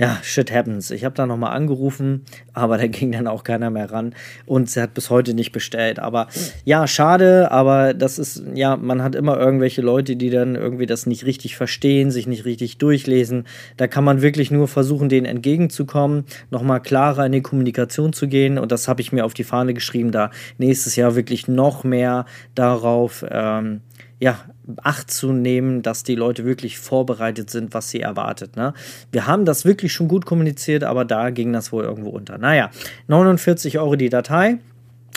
ja, 0.00 0.18
shit 0.22 0.50
happens. 0.50 0.90
Ich 0.90 1.04
habe 1.04 1.14
da 1.14 1.26
nochmal 1.26 1.54
angerufen, 1.54 2.24
aber 2.54 2.78
da 2.78 2.86
ging 2.86 3.12
dann 3.12 3.26
auch 3.26 3.44
keiner 3.44 3.68
mehr 3.68 3.92
ran 3.92 4.14
und 4.46 4.70
sie 4.70 4.80
hat 4.80 4.94
bis 4.94 5.10
heute 5.10 5.34
nicht 5.34 5.52
bestellt. 5.52 5.98
Aber 5.98 6.28
ja, 6.64 6.86
schade, 6.86 7.50
aber 7.50 7.92
das 7.92 8.18
ist, 8.18 8.42
ja, 8.54 8.78
man 8.78 9.02
hat 9.02 9.14
immer 9.14 9.38
irgendwelche 9.38 9.82
Leute, 9.82 10.16
die 10.16 10.30
dann 10.30 10.54
irgendwie 10.54 10.86
das 10.86 11.04
nicht 11.04 11.26
richtig 11.26 11.54
verstehen, 11.54 12.10
sich 12.10 12.26
nicht 12.26 12.46
richtig 12.46 12.78
durchlesen. 12.78 13.44
Da 13.76 13.88
kann 13.88 14.02
man 14.02 14.22
wirklich 14.22 14.50
nur 14.50 14.68
versuchen, 14.68 15.10
denen 15.10 15.26
entgegenzukommen, 15.26 16.24
nochmal 16.50 16.80
klarer 16.80 17.26
in 17.26 17.32
die 17.32 17.42
Kommunikation 17.42 18.14
zu 18.14 18.26
gehen 18.26 18.58
und 18.58 18.72
das 18.72 18.88
habe 18.88 19.02
ich 19.02 19.12
mir 19.12 19.26
auf 19.26 19.34
die 19.34 19.44
Fahne 19.44 19.74
geschrieben, 19.74 20.12
da 20.12 20.30
nächstes 20.56 20.96
Jahr 20.96 21.14
wirklich 21.14 21.46
noch 21.46 21.84
mehr 21.84 22.24
darauf, 22.54 23.19
ähm, 23.28 23.80
ja, 24.18 24.38
Acht 24.82 25.10
zu 25.10 25.32
nehmen, 25.32 25.82
dass 25.82 26.04
die 26.04 26.14
Leute 26.14 26.44
wirklich 26.44 26.78
vorbereitet 26.78 27.50
sind, 27.50 27.74
was 27.74 27.90
sie 27.90 28.00
erwartet. 28.00 28.56
Ne? 28.56 28.72
Wir 29.10 29.26
haben 29.26 29.44
das 29.44 29.64
wirklich 29.64 29.92
schon 29.92 30.06
gut 30.06 30.26
kommuniziert, 30.26 30.84
aber 30.84 31.04
da 31.04 31.30
ging 31.30 31.52
das 31.52 31.72
wohl 31.72 31.82
irgendwo 31.82 32.10
unter. 32.10 32.38
Naja, 32.38 32.70
49 33.08 33.78
Euro 33.78 33.96
die 33.96 34.10
Datei. 34.10 34.58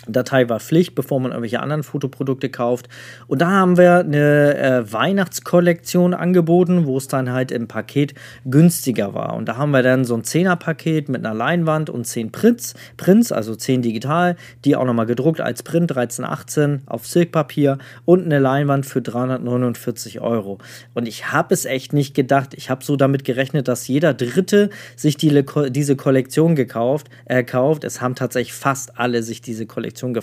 Datei 0.08 0.50
war 0.50 0.60
Pflicht, 0.60 0.96
bevor 0.96 1.20
man 1.20 1.32
irgendwelche 1.32 1.62
anderen 1.62 1.84
Fotoprodukte 1.84 2.50
kauft. 2.50 2.89
Und 3.28 3.42
da 3.42 3.50
haben 3.50 3.78
wir 3.78 4.00
eine 4.00 4.58
äh, 4.58 4.92
Weihnachtskollektion 4.92 6.13
angeboten, 6.13 6.86
wo 6.86 6.98
es 6.98 7.08
dann 7.08 7.32
halt 7.32 7.52
im 7.52 7.68
Paket 7.68 8.13
günstiger 8.46 9.13
war. 9.13 9.36
Und 9.36 9.48
da 9.48 9.58
haben 9.58 9.72
wir 9.72 9.84
dann 9.84 10.06
so 10.06 10.16
ein 10.16 10.24
10er-Paket 10.24 11.10
mit 11.10 11.26
einer 11.26 11.34
Leinwand 11.34 11.89
und 11.89 12.06
10 12.06 12.32
Prints, 12.32 12.74
Prints 12.98 13.32
also 13.32 13.56
10 13.56 13.82
digital, 13.82 14.36
die 14.66 14.76
auch 14.76 14.86
nochmal 14.86 15.06
gedruckt 15.06 15.39
als 15.39 15.63
Print 15.63 15.92
1318 15.92 16.82
auf 16.86 17.08
Silkpapier 17.08 17.78
und 18.06 18.26
eine 18.26 18.39
Leinwand 18.39 18.86
für 18.86 19.02
349 19.02 20.20
Euro. 20.22 20.58
Und 20.94 21.08
ich 21.08 21.32
habe 21.32 21.54
es 21.54 21.66
echt 21.66 21.94
nicht 21.94 22.13
gedacht. 22.13 22.54
Ich 22.56 22.70
habe 22.70 22.84
so 22.84 22.96
damit 22.96 23.24
gerechnet, 23.24 23.68
dass 23.68 23.88
jeder 23.88 24.13
Dritte 24.13 24.70
sich 24.96 25.18
die, 25.18 25.44
diese 25.70 25.96
Kollektion 25.96 26.56
gekauft, 26.56 27.08
äh, 27.26 27.44
kauft. 27.44 27.84
Es 27.84 28.02
haben 28.02 28.16
tatsächlich 28.16 28.54
fast 28.54 29.00
alle 29.00 29.24
sich 29.24 29.42
diese 29.42 29.66
Kollektion 29.66 29.92
Kollektion 29.93 30.13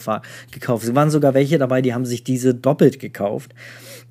gekauft. 0.50 0.84
Es 0.84 0.94
waren 0.94 1.10
sogar 1.10 1.34
welche 1.34 1.58
dabei, 1.58 1.82
die 1.82 1.94
haben 1.94 2.04
sich 2.04 2.24
diese 2.24 2.54
doppelt 2.54 2.98
gekauft. 2.98 3.54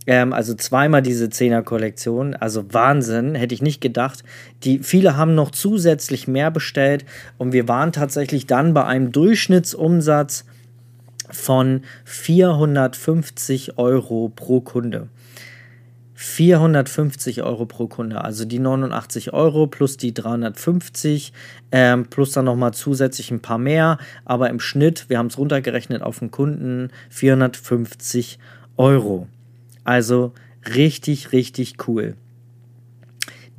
Ähm, 0.08 0.34
also 0.34 0.54
zweimal 0.54 1.02
diese 1.02 1.26
10er 1.26 1.62
Kollektion. 1.62 2.34
Also 2.34 2.74
Wahnsinn, 2.74 3.36
hätte 3.36 3.54
ich 3.54 3.62
nicht 3.62 3.82
gedacht. 3.82 4.24
Die, 4.64 4.80
viele 4.80 5.18
haben 5.18 5.36
noch 5.36 5.52
zusätzlich 5.52 6.28
mehr 6.28 6.52
bestellt 6.52 7.06
und 7.38 7.54
wir 7.54 7.68
waren 7.68 7.92
tatsächlich 7.92 8.48
dann 8.48 8.74
bei 8.74 8.86
einem 8.86 9.12
Durchschnittsumsatz 9.12 10.46
von 11.32 11.82
450 12.06 13.78
Euro 13.78 14.32
pro 14.36 14.62
Kunde. 14.62 15.10
450 16.22 17.44
Euro 17.44 17.66
pro 17.66 17.88
Kunde. 17.88 18.22
Also 18.22 18.44
die 18.44 18.60
89 18.60 19.32
Euro 19.32 19.68
plus 19.68 19.96
die 19.96 20.14
350 20.14 21.32
ähm, 21.72 22.08
plus 22.08 22.34
dann 22.34 22.44
nochmal 22.44 22.74
zusätzlich 22.74 23.32
ein 23.32 23.40
paar 23.40 23.58
mehr. 23.58 24.00
Aber 24.26 24.50
im 24.50 24.60
Schnitt, 24.60 25.06
wir 25.08 25.18
haben 25.18 25.28
es 25.28 25.38
runtergerechnet 25.38 26.02
auf 26.02 26.20
den 26.20 26.30
Kunden, 26.30 26.90
450 27.10 28.38
Euro. 28.76 29.28
Also 29.86 30.34
richtig, 30.76 31.32
richtig 31.32 31.88
cool. 31.88 32.16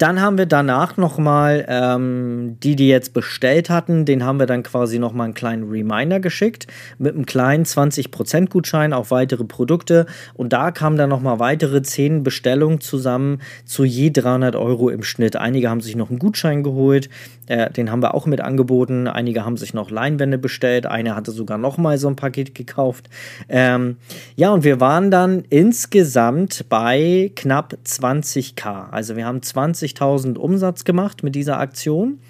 Dann 0.00 0.22
haben 0.22 0.38
wir 0.38 0.46
danach 0.46 0.96
nochmal 0.96 1.66
ähm, 1.68 2.56
die, 2.62 2.74
die 2.74 2.88
jetzt 2.88 3.12
bestellt 3.12 3.68
hatten, 3.68 4.06
den 4.06 4.24
haben 4.24 4.38
wir 4.38 4.46
dann 4.46 4.62
quasi 4.62 4.98
nochmal 4.98 5.26
einen 5.26 5.34
kleinen 5.34 5.68
Reminder 5.68 6.20
geschickt 6.20 6.66
mit 6.96 7.14
einem 7.14 7.26
kleinen 7.26 7.66
20% 7.66 8.48
Gutschein 8.48 8.94
auf 8.94 9.10
weitere 9.10 9.44
Produkte. 9.44 10.06
Und 10.32 10.54
da 10.54 10.70
kamen 10.70 10.96
dann 10.96 11.10
nochmal 11.10 11.38
weitere 11.38 11.82
10 11.82 12.22
Bestellungen 12.22 12.80
zusammen 12.80 13.42
zu 13.66 13.84
je 13.84 14.08
300 14.08 14.56
Euro 14.56 14.88
im 14.88 15.02
Schnitt. 15.02 15.36
Einige 15.36 15.68
haben 15.68 15.82
sich 15.82 15.96
noch 15.96 16.08
einen 16.08 16.18
Gutschein 16.18 16.62
geholt, 16.62 17.10
äh, 17.50 17.68
den 17.70 17.90
haben 17.90 18.00
wir 18.00 18.14
auch 18.14 18.26
mit 18.26 18.40
angeboten. 18.40 19.08
Einige 19.08 19.44
haben 19.44 19.56
sich 19.56 19.74
noch 19.74 19.90
Leinwände 19.90 20.38
bestellt. 20.38 20.86
Eine 20.86 21.16
hatte 21.16 21.32
sogar 21.32 21.58
nochmal 21.58 21.98
so 21.98 22.06
ein 22.06 22.14
Paket 22.14 22.54
gekauft. 22.54 23.10
Ähm, 23.48 23.96
ja, 24.36 24.50
und 24.50 24.62
wir 24.62 24.78
waren 24.78 25.10
dann 25.10 25.42
insgesamt 25.50 26.66
bei 26.68 27.32
knapp 27.34 27.76
20k. 27.84 28.90
Also 28.90 29.16
wir 29.16 29.26
haben 29.26 29.42
20 29.42 29.89
50.000 29.94 30.36
Umsatz 30.36 30.84
gemacht 30.84 31.22
mit 31.22 31.34
dieser 31.34 31.58
Aktion. 31.58 32.20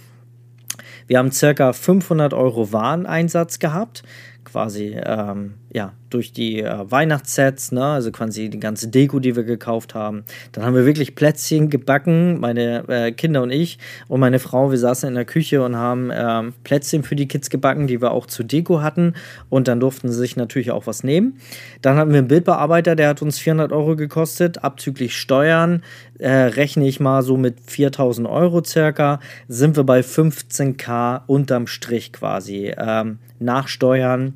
Wir 1.07 1.19
haben 1.19 1.33
circa 1.33 1.73
500 1.73 2.35
Euro 2.35 2.73
Wareneinsatz 2.73 3.59
gehabt, 3.59 4.03
quasi 4.45 4.97
ähm, 5.03 5.55
ja, 5.73 5.93
durch 6.11 6.33
die 6.33 6.61
äh, 6.61 6.91
Weihnachtssets, 6.91 7.71
ne, 7.71 7.85
also 7.85 8.11
quasi 8.11 8.49
die 8.49 8.59
ganze 8.59 8.89
Deko, 8.89 9.21
die 9.21 9.37
wir 9.37 9.45
gekauft 9.45 9.95
haben. 9.95 10.25
Dann 10.51 10.65
haben 10.65 10.75
wir 10.75 10.85
wirklich 10.85 11.15
Plätzchen 11.15 11.71
gebacken, 11.71 12.41
meine 12.41 12.89
äh, 12.89 13.13
Kinder 13.13 13.43
und 13.43 13.51
ich 13.51 13.79
und 14.09 14.19
meine 14.19 14.41
Frau. 14.41 14.73
Wir 14.73 14.79
saßen 14.79 15.09
in 15.09 15.15
der 15.15 15.25
Küche 15.25 15.63
und 15.63 15.77
haben 15.77 16.11
äh, 16.11 16.51
Plätzchen 16.65 17.05
für 17.05 17.15
die 17.15 17.29
Kids 17.29 17.51
gebacken, 17.51 17.87
die 17.87 18.03
wir 18.03 18.11
auch 18.11 18.27
zur 18.27 18.45
Deko 18.45 18.83
hatten. 18.83 19.15
Und 19.49 19.69
dann 19.69 19.79
durften 19.79 20.09
sie 20.09 20.19
sich 20.19 20.37
natürlich 20.37 20.73
auch 20.73 20.89
was 20.89 21.05
nehmen. 21.05 21.39
Dann 21.83 21.97
hatten 21.97 22.11
wir 22.11 22.19
einen 22.19 22.29
Bildbearbeiter, 22.29 22.97
der 22.97 23.09
hat 23.09 23.23
uns 23.23 23.39
400 23.39 23.71
Euro 23.71 23.95
gekostet, 23.95 24.65
abzüglich 24.65 25.17
Steuern. 25.17 25.83
Äh, 26.19 26.31
rechne 26.31 26.89
ich 26.89 26.99
mal 26.99 27.23
so 27.23 27.37
mit 27.37 27.61
4000 27.61 28.27
Euro 28.29 28.63
circa, 28.65 29.21
sind 29.49 29.77
wir 29.77 29.85
bei 29.85 30.01
15k 30.01 31.23
unterm 31.27 31.69
Strich 31.69 32.13
quasi. 32.13 32.75
Ähm, 32.77 33.19
nach 33.39 33.69
Steuern 33.69 34.35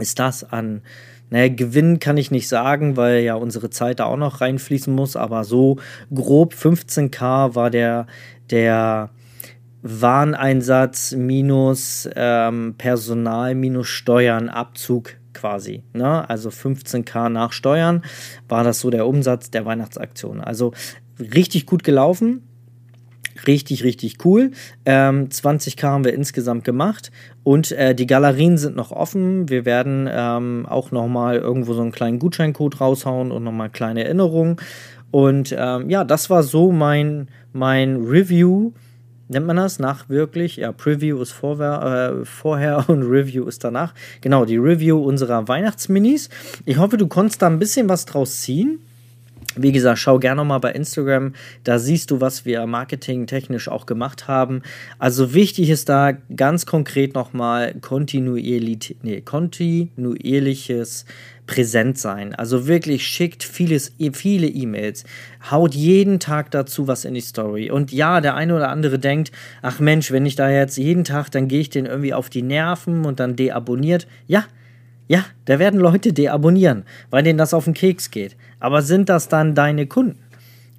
ist 0.00 0.18
das 0.18 0.44
an 0.44 0.82
naja, 1.30 1.48
Gewinn 1.48 2.00
kann 2.00 2.16
ich 2.16 2.32
nicht 2.32 2.48
sagen, 2.48 2.96
weil 2.96 3.20
ja 3.20 3.36
unsere 3.36 3.70
Zeit 3.70 4.00
da 4.00 4.04
auch 4.06 4.16
noch 4.16 4.40
reinfließen 4.40 4.92
muss, 4.92 5.14
aber 5.14 5.44
so 5.44 5.78
grob 6.12 6.54
15k 6.54 7.54
war 7.54 7.70
der, 7.70 8.08
der 8.50 9.10
Wareneinsatz 9.82 11.12
minus 11.12 12.08
ähm, 12.16 12.74
Personal 12.76 13.54
minus 13.54 13.86
Steuern 13.86 14.48
Abzug 14.48 15.14
quasi. 15.32 15.84
Ne? 15.92 16.28
Also 16.28 16.50
15k 16.50 17.28
nach 17.28 17.52
Steuern 17.52 18.02
war 18.48 18.64
das 18.64 18.80
so 18.80 18.90
der 18.90 19.06
Umsatz 19.06 19.52
der 19.52 19.64
Weihnachtsaktion. 19.64 20.40
Also 20.40 20.72
richtig 21.18 21.64
gut 21.64 21.84
gelaufen 21.84 22.42
richtig, 23.46 23.84
richtig 23.84 24.24
cool. 24.24 24.50
Ähm, 24.84 25.28
20k 25.28 25.82
haben 25.82 26.04
wir 26.04 26.14
insgesamt 26.14 26.64
gemacht 26.64 27.10
und 27.42 27.72
äh, 27.72 27.94
die 27.94 28.06
Galerien 28.06 28.58
sind 28.58 28.76
noch 28.76 28.92
offen. 28.92 29.48
Wir 29.48 29.64
werden 29.64 30.08
ähm, 30.10 30.66
auch 30.68 30.90
nochmal 30.90 31.36
irgendwo 31.36 31.74
so 31.74 31.82
einen 31.82 31.92
kleinen 31.92 32.18
Gutscheincode 32.18 32.80
raushauen 32.80 33.30
und 33.30 33.44
nochmal 33.44 33.70
kleine 33.70 34.04
Erinnerungen. 34.04 34.56
Und 35.10 35.54
ähm, 35.56 35.90
ja, 35.90 36.04
das 36.04 36.30
war 36.30 36.42
so 36.42 36.70
mein, 36.70 37.28
mein 37.52 37.96
Review. 37.96 38.72
Nennt 39.28 39.46
man 39.46 39.56
das 39.56 39.78
nach 39.78 40.08
wirklich? 40.08 40.56
Ja, 40.56 40.72
Preview 40.72 41.20
ist 41.22 41.30
vorher, 41.30 42.20
äh, 42.20 42.24
vorher 42.24 42.84
und 42.88 43.02
Review 43.04 43.46
ist 43.46 43.62
danach. 43.62 43.94
Genau, 44.20 44.44
die 44.44 44.56
Review 44.56 44.98
unserer 44.98 45.46
Weihnachtsminis. 45.46 46.30
Ich 46.64 46.78
hoffe, 46.78 46.96
du 46.96 47.06
konntest 47.06 47.40
da 47.42 47.46
ein 47.46 47.58
bisschen 47.58 47.88
was 47.88 48.06
draus 48.06 48.40
ziehen. 48.40 48.80
Wie 49.56 49.72
gesagt, 49.72 49.98
schau 49.98 50.20
gerne 50.20 50.44
mal 50.44 50.58
bei 50.58 50.70
Instagram, 50.70 51.32
da 51.64 51.80
siehst 51.80 52.12
du, 52.12 52.20
was 52.20 52.44
wir 52.44 52.64
marketingtechnisch 52.66 53.68
auch 53.68 53.84
gemacht 53.84 54.28
haben. 54.28 54.62
Also 55.00 55.34
wichtig 55.34 55.70
ist 55.70 55.88
da 55.88 56.12
ganz 56.36 56.66
konkret 56.66 57.14
nochmal 57.14 57.74
nee, 57.74 59.20
kontinuierliches 59.22 61.04
Präsentsein. 61.50 62.32
Also 62.32 62.68
wirklich 62.68 63.04
schickt 63.04 63.42
vieles, 63.42 63.92
viele 64.12 64.46
E-Mails, 64.46 65.02
haut 65.50 65.74
jeden 65.74 66.20
Tag 66.20 66.52
dazu 66.52 66.86
was 66.86 67.04
in 67.04 67.14
die 67.14 67.20
Story. 67.20 67.72
Und 67.72 67.90
ja, 67.90 68.20
der 68.20 68.36
eine 68.36 68.54
oder 68.54 68.68
andere 68.68 69.00
denkt, 69.00 69.32
ach 69.62 69.80
Mensch, 69.80 70.12
wenn 70.12 70.26
ich 70.26 70.36
da 70.36 70.48
jetzt 70.48 70.76
jeden 70.76 71.02
Tag, 71.02 71.28
dann 71.32 71.48
gehe 71.48 71.60
ich 71.60 71.70
den 71.70 71.86
irgendwie 71.86 72.14
auf 72.14 72.30
die 72.30 72.42
Nerven 72.42 73.04
und 73.04 73.18
dann 73.18 73.34
deabonniert. 73.34 74.06
Ja, 74.28 74.44
ja, 75.10 75.24
da 75.46 75.58
werden 75.58 75.80
Leute 75.80 76.12
deabonnieren, 76.12 76.84
weil 77.10 77.24
denen 77.24 77.36
das 77.36 77.52
auf 77.52 77.64
den 77.64 77.74
Keks 77.74 78.12
geht. 78.12 78.36
Aber 78.60 78.82
sind 78.82 79.08
das 79.08 79.28
dann 79.28 79.54
deine 79.54 79.86
Kunden? 79.86 80.18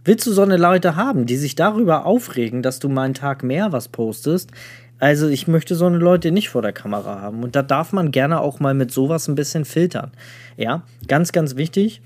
Willst 0.03 0.25
du 0.25 0.31
so 0.31 0.41
eine 0.41 0.57
Leute 0.57 0.95
haben, 0.95 1.25
die 1.25 1.37
sich 1.37 1.55
darüber 1.55 2.05
aufregen, 2.05 2.63
dass 2.63 2.79
du 2.79 2.89
mal 2.89 3.03
einen 3.03 3.13
Tag 3.13 3.43
mehr 3.43 3.71
was 3.71 3.87
postest? 3.87 4.51
Also 4.99 5.27
ich 5.27 5.47
möchte 5.47 5.75
so 5.75 5.87
eine 5.87 5.97
Leute 5.97 6.31
nicht 6.31 6.49
vor 6.49 6.61
der 6.61 6.73
Kamera 6.73 7.21
haben. 7.21 7.43
Und 7.43 7.55
da 7.55 7.63
darf 7.63 7.91
man 7.91 8.11
gerne 8.11 8.39
auch 8.39 8.59
mal 8.59 8.73
mit 8.73 8.91
sowas 8.91 9.27
ein 9.27 9.35
bisschen 9.35 9.65
filtern. 9.65 10.11
Ja, 10.57 10.83
ganz, 11.07 11.31
ganz 11.31 11.55
wichtig. 11.55 12.01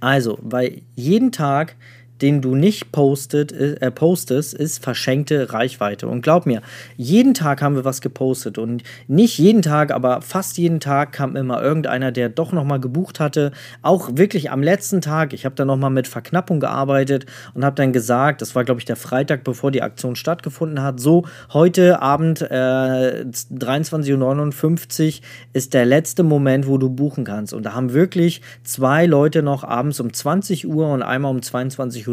Also, 0.00 0.38
weil 0.40 0.82
jeden 0.96 1.30
Tag 1.30 1.76
den 2.22 2.40
du 2.40 2.54
nicht 2.54 2.92
postet, 2.92 3.52
äh, 3.52 3.90
postest, 3.90 4.54
ist 4.54 4.82
verschenkte 4.82 5.52
Reichweite. 5.52 6.06
Und 6.06 6.22
glaub 6.22 6.46
mir, 6.46 6.62
jeden 6.96 7.34
Tag 7.34 7.60
haben 7.60 7.74
wir 7.74 7.84
was 7.84 8.00
gepostet 8.00 8.58
und 8.58 8.84
nicht 9.08 9.38
jeden 9.38 9.62
Tag, 9.62 9.90
aber 9.90 10.22
fast 10.22 10.56
jeden 10.56 10.80
Tag 10.80 11.12
kam 11.12 11.36
immer 11.36 11.60
irgendeiner, 11.60 12.12
der 12.12 12.28
doch 12.28 12.52
nochmal 12.52 12.80
gebucht 12.80 13.20
hatte. 13.20 13.50
Auch 13.82 14.10
wirklich 14.14 14.50
am 14.50 14.62
letzten 14.62 15.00
Tag. 15.00 15.32
Ich 15.32 15.44
habe 15.44 15.56
da 15.56 15.64
nochmal 15.64 15.90
mit 15.90 16.06
Verknappung 16.06 16.60
gearbeitet 16.60 17.26
und 17.54 17.64
habe 17.64 17.76
dann 17.76 17.92
gesagt, 17.92 18.40
das 18.40 18.54
war 18.54 18.64
glaube 18.64 18.80
ich 18.80 18.84
der 18.84 18.96
Freitag, 18.96 19.44
bevor 19.44 19.70
die 19.70 19.82
Aktion 19.82 20.16
stattgefunden 20.16 20.82
hat, 20.82 21.00
so 21.00 21.26
heute 21.52 22.00
Abend 22.00 22.40
äh, 22.42 23.24
23.59 23.24 25.18
Uhr 25.18 25.22
ist 25.52 25.74
der 25.74 25.84
letzte 25.84 26.22
Moment, 26.22 26.66
wo 26.66 26.78
du 26.78 26.88
buchen 26.88 27.24
kannst. 27.24 27.52
Und 27.52 27.64
da 27.64 27.74
haben 27.74 27.92
wirklich 27.92 28.42
zwei 28.62 29.06
Leute 29.06 29.42
noch 29.42 29.64
abends 29.64 29.98
um 30.00 30.12
20 30.12 30.68
Uhr 30.68 30.88
und 30.88 31.02
einmal 31.02 31.30
um 31.30 31.38
22.30 31.38 32.08
Uhr 32.08 32.11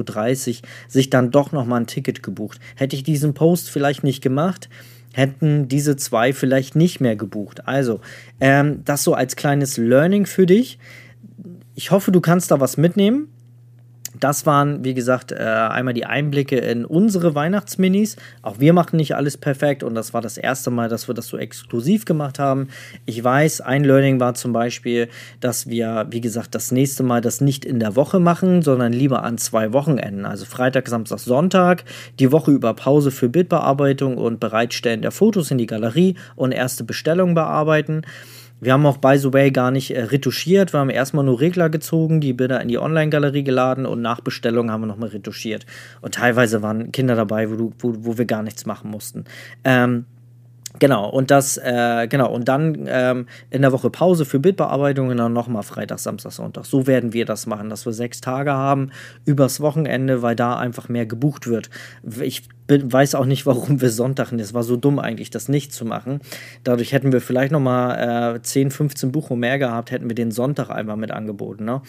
sich 0.88 1.10
dann 1.10 1.32
doch 1.32 1.52
nochmal 1.52 1.82
ein 1.82 1.88
Ticket 1.88 2.24
gebucht. 2.24 2.60
Hätte 2.76 2.96
ich 2.96 3.04
diesen 3.04 3.34
Post 3.34 3.70
vielleicht 3.70 4.04
nicht 4.04 4.22
gemacht, 4.22 4.70
hätten 5.14 5.68
diese 5.68 5.96
zwei 5.96 6.34
vielleicht 6.34 6.76
nicht 6.76 7.02
mehr 7.02 7.16
gebucht. 7.16 7.68
Also, 7.68 8.02
ähm, 8.40 8.84
das 8.86 9.04
so 9.04 9.14
als 9.14 9.36
kleines 9.36 9.78
Learning 9.78 10.26
für 10.26 10.46
dich. 10.46 10.80
Ich 11.76 11.92
hoffe, 11.92 12.12
du 12.12 12.22
kannst 12.22 12.52
da 12.52 12.60
was 12.60 12.78
mitnehmen. 12.78 13.30
Das 14.20 14.46
waren, 14.46 14.84
wie 14.84 14.94
gesagt, 14.94 15.32
äh, 15.32 15.36
einmal 15.38 15.94
die 15.94 16.06
Einblicke 16.06 16.58
in 16.58 16.86
unsere 16.86 17.36
Weihnachtsminis. 17.36 18.18
Auch 18.42 18.60
wir 18.60 18.74
machen 18.74 18.98
nicht 18.98 19.16
alles 19.16 19.38
perfekt 19.38 19.84
und 19.84 19.96
das 19.96 20.14
war 20.14 20.22
das 20.22 20.38
erste 20.38 20.72
Mal, 20.72 20.90
dass 20.90 21.08
wir 21.08 21.16
das 21.16 21.28
so 21.28 21.38
exklusiv 21.38 22.06
gemacht 22.06 22.40
haben. 22.40 22.68
Ich 23.06 23.24
weiß, 23.24 23.62
ein 23.62 23.84
Learning 23.84 24.20
war 24.20 24.34
zum 24.34 24.52
Beispiel, 24.52 25.08
dass 25.40 25.68
wir, 25.68 26.08
wie 26.10 26.22
gesagt, 26.22 26.56
das 26.56 26.72
nächste 26.72 27.04
Mal 27.04 27.22
das 27.22 27.42
nicht 27.42 27.66
in 27.66 27.80
der 27.80 27.96
Woche 27.96 28.20
machen, 28.20 28.62
sondern 28.62 28.92
lieber 28.94 29.24
an 29.24 29.38
zwei 29.38 29.74
Wochenenden. 29.74 30.26
Also 30.26 30.46
Freitag, 30.46 30.88
Samstag, 30.88 31.20
Sonntag, 31.20 31.84
die 32.20 32.32
Woche 32.32 32.52
über 32.52 32.74
Pause 32.74 33.12
für 33.12 33.30
Bildbearbeitung 33.30 34.18
und 34.18 34.40
Bereitstellen 34.40 35.02
der 35.02 35.12
Fotos 35.12 35.52
in 35.52 35.58
die 35.58 35.68
Galerie 35.68 36.16
und 36.36 36.52
erste 36.52 36.84
Bestellungen 36.84 37.36
bearbeiten. 37.36 38.04
Wir 38.62 38.74
haben 38.74 38.86
auch, 38.86 38.98
by 38.98 39.18
the 39.18 39.34
way, 39.34 39.52
gar 39.52 39.72
nicht 39.72 39.96
äh, 39.96 40.04
retuschiert. 40.04 40.74
Wir 40.74 40.80
haben 40.80 40.90
erstmal 40.90 41.26
nur 41.26 41.40
Regler 41.40 41.70
gezogen, 41.70 42.22
die 42.22 42.34
Bilder 42.34 42.62
in 42.62 42.68
die 42.68 42.78
Online-Galerie 42.78 43.44
geladen 43.44 43.86
und 43.86 44.02
nach 44.02 44.22
Bestellung 44.22 44.72
haben 44.72 44.82
wir 44.82 44.88
nochmal 44.88 45.10
retuschiert. 45.10 45.66
Und 46.02 46.16
teilweise 46.16 46.62
waren 46.62 46.92
Kinder 46.92 47.16
dabei, 47.16 47.50
wo, 47.50 47.56
du, 47.56 47.74
wo, 47.80 47.94
wo 48.00 48.18
wir 48.18 48.26
gar 48.26 48.44
nichts 48.44 48.66
machen 48.66 48.92
mussten. 48.92 49.26
Ähm, 49.64 50.06
Genau, 50.78 51.10
und 51.10 51.32
das, 51.32 51.58
äh, 51.58 52.08
genau, 52.08 52.32
und 52.32 52.48
dann 52.48 52.86
ähm, 52.88 53.26
in 53.50 53.64
der 53.64 53.72
Woche 53.72 53.90
Pause 53.90 54.24
für 54.24 54.40
Bildbearbeitung 54.40 55.10
und 55.10 55.18
dann 55.18 55.34
nochmal 55.34 55.64
Freitag, 55.64 55.98
Samstag, 55.98 56.32
Sonntag. 56.32 56.66
So 56.66 56.86
werden 56.86 57.12
wir 57.12 57.26
das 57.26 57.48
machen, 57.48 57.70
dass 57.70 57.88
wir 57.88 57.94
sechs 57.94 58.22
Tage 58.22 58.54
haben 58.54 58.92
übers 59.26 59.62
Wochenende, 59.62 60.22
weil 60.22 60.36
da 60.36 60.58
einfach 60.58 60.88
mehr 60.88 61.08
gebucht 61.08 61.48
wird. 61.48 61.72
Ich 62.22 62.44
weiß 62.70 63.16
auch 63.16 63.26
nicht, 63.26 63.46
warum 63.46 63.82
wir 63.82 63.90
Sonntag, 63.90 64.30
das 64.32 64.54
war 64.54 64.64
so 64.64 64.76
dumm 64.76 65.00
eigentlich, 65.00 65.30
das 65.30 65.50
nicht 65.50 65.74
zu 65.74 65.86
machen. 65.86 66.22
Dadurch 66.64 66.94
hätten 66.94 67.12
wir 67.12 67.22
vielleicht 67.22 67.52
nochmal 67.52 68.36
äh, 68.36 68.42
10, 68.42 68.72
15 68.72 69.12
Buchungen 69.12 69.40
mehr 69.40 69.60
gehabt, 69.60 69.92
hätten 69.92 70.10
wir 70.10 70.16
den 70.16 70.32
Sonntag 70.32 70.70
einfach 70.70 70.96
mit 70.96 71.12
angeboten. 71.12 71.66
Ne? 71.66 71.82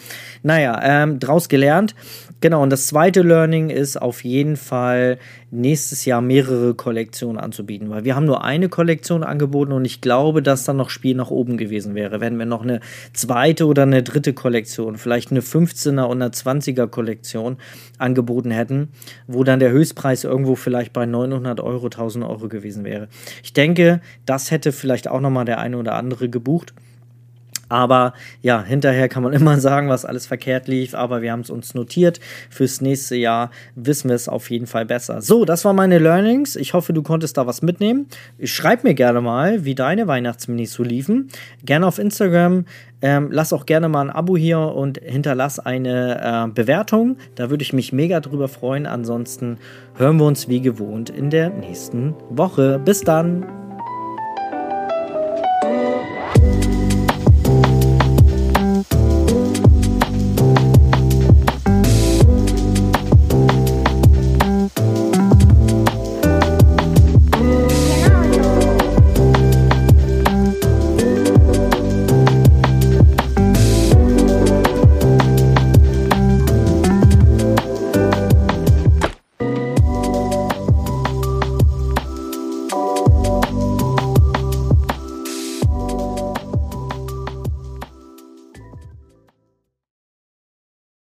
Naja, 0.43 0.79
ähm, 0.83 1.19
draus 1.19 1.49
gelernt. 1.49 1.95
Genau, 2.39 2.63
und 2.63 2.71
das 2.71 2.87
zweite 2.87 3.21
Learning 3.21 3.69
ist 3.69 4.01
auf 4.01 4.23
jeden 4.23 4.57
Fall 4.57 5.19
nächstes 5.51 6.05
Jahr 6.05 6.21
mehrere 6.21 6.73
Kollektionen 6.73 7.37
anzubieten, 7.37 7.89
weil 7.89 8.05
wir 8.05 8.15
haben 8.15 8.25
nur 8.25 8.43
eine 8.43 8.69
Kollektion 8.69 9.23
angeboten 9.23 9.73
und 9.73 9.83
ich 9.83 9.99
glaube, 9.99 10.41
dass 10.41 10.63
dann 10.63 10.77
noch 10.77 10.89
Spiel 10.89 11.15
nach 11.15 11.29
oben 11.29 11.57
gewesen 11.57 11.93
wäre, 11.93 12.21
wenn 12.21 12.39
wir 12.39 12.45
noch 12.45 12.63
eine 12.63 12.79
zweite 13.13 13.67
oder 13.67 13.83
eine 13.83 14.01
dritte 14.01 14.33
Kollektion, 14.33 14.95
vielleicht 14.95 15.31
eine 15.31 15.41
15er 15.41 16.03
und 16.03 16.21
eine 16.21 16.31
20er 16.31 16.87
Kollektion 16.87 17.57
angeboten 17.97 18.49
hätten, 18.49 18.89
wo 19.27 19.43
dann 19.43 19.59
der 19.59 19.71
Höchstpreis 19.71 20.23
irgendwo 20.23 20.55
vielleicht 20.71 20.93
bei 20.93 21.05
900 21.05 21.59
Euro, 21.59 21.87
1000 21.87 22.23
Euro 22.23 22.47
gewesen 22.47 22.85
wäre. 22.85 23.09
Ich 23.43 23.51
denke, 23.51 23.99
das 24.25 24.51
hätte 24.51 24.71
vielleicht 24.71 25.09
auch 25.09 25.19
nochmal 25.19 25.43
der 25.43 25.59
eine 25.59 25.77
oder 25.77 25.95
andere 25.95 26.29
gebucht. 26.29 26.73
Aber 27.71 28.13
ja, 28.41 28.61
hinterher 28.61 29.07
kann 29.07 29.23
man 29.23 29.31
immer 29.41 29.59
sagen, 29.59 29.87
was 29.87 30.03
alles 30.03 30.27
verkehrt 30.27 30.67
lief, 30.67 30.93
aber 30.93 31.21
wir 31.21 31.31
haben 31.31 31.39
es 31.39 31.49
uns 31.49 31.73
notiert. 31.73 32.19
Fürs 32.49 32.81
nächste 32.81 33.15
Jahr 33.15 33.49
wissen 33.75 34.09
wir 34.09 34.15
es 34.15 34.27
auf 34.27 34.51
jeden 34.51 34.67
Fall 34.67 34.85
besser. 34.85 35.21
So, 35.21 35.45
das 35.45 35.63
waren 35.63 35.77
meine 35.77 35.97
Learnings. 35.97 36.57
Ich 36.57 36.73
hoffe, 36.73 36.91
du 36.91 37.01
konntest 37.01 37.37
da 37.37 37.47
was 37.47 37.61
mitnehmen. 37.61 38.07
Schreib 38.43 38.83
mir 38.83 38.93
gerne 38.93 39.21
mal, 39.21 39.63
wie 39.63 39.73
deine 39.73 40.07
Weihnachtsminis 40.07 40.73
so 40.73 40.83
liefen. 40.83 41.29
Gerne 41.63 41.87
auf 41.87 41.97
Instagram. 41.97 42.65
Ähm, 43.01 43.29
lass 43.31 43.53
auch 43.53 43.65
gerne 43.65 43.87
mal 43.87 44.01
ein 44.01 44.09
Abo 44.09 44.35
hier 44.35 44.59
und 44.59 44.99
hinterlass 45.01 45.57
eine 45.57 46.49
äh, 46.49 46.53
Bewertung. 46.53 47.17
Da 47.35 47.49
würde 47.49 47.63
ich 47.63 47.71
mich 47.71 47.93
mega 47.93 48.19
drüber 48.19 48.49
freuen. 48.49 48.85
Ansonsten 48.85 49.57
hören 49.95 50.17
wir 50.17 50.25
uns 50.25 50.49
wie 50.49 50.61
gewohnt 50.61 51.09
in 51.09 51.29
der 51.29 51.49
nächsten 51.49 52.15
Woche. 52.29 52.79
Bis 52.83 53.01
dann. 53.01 53.60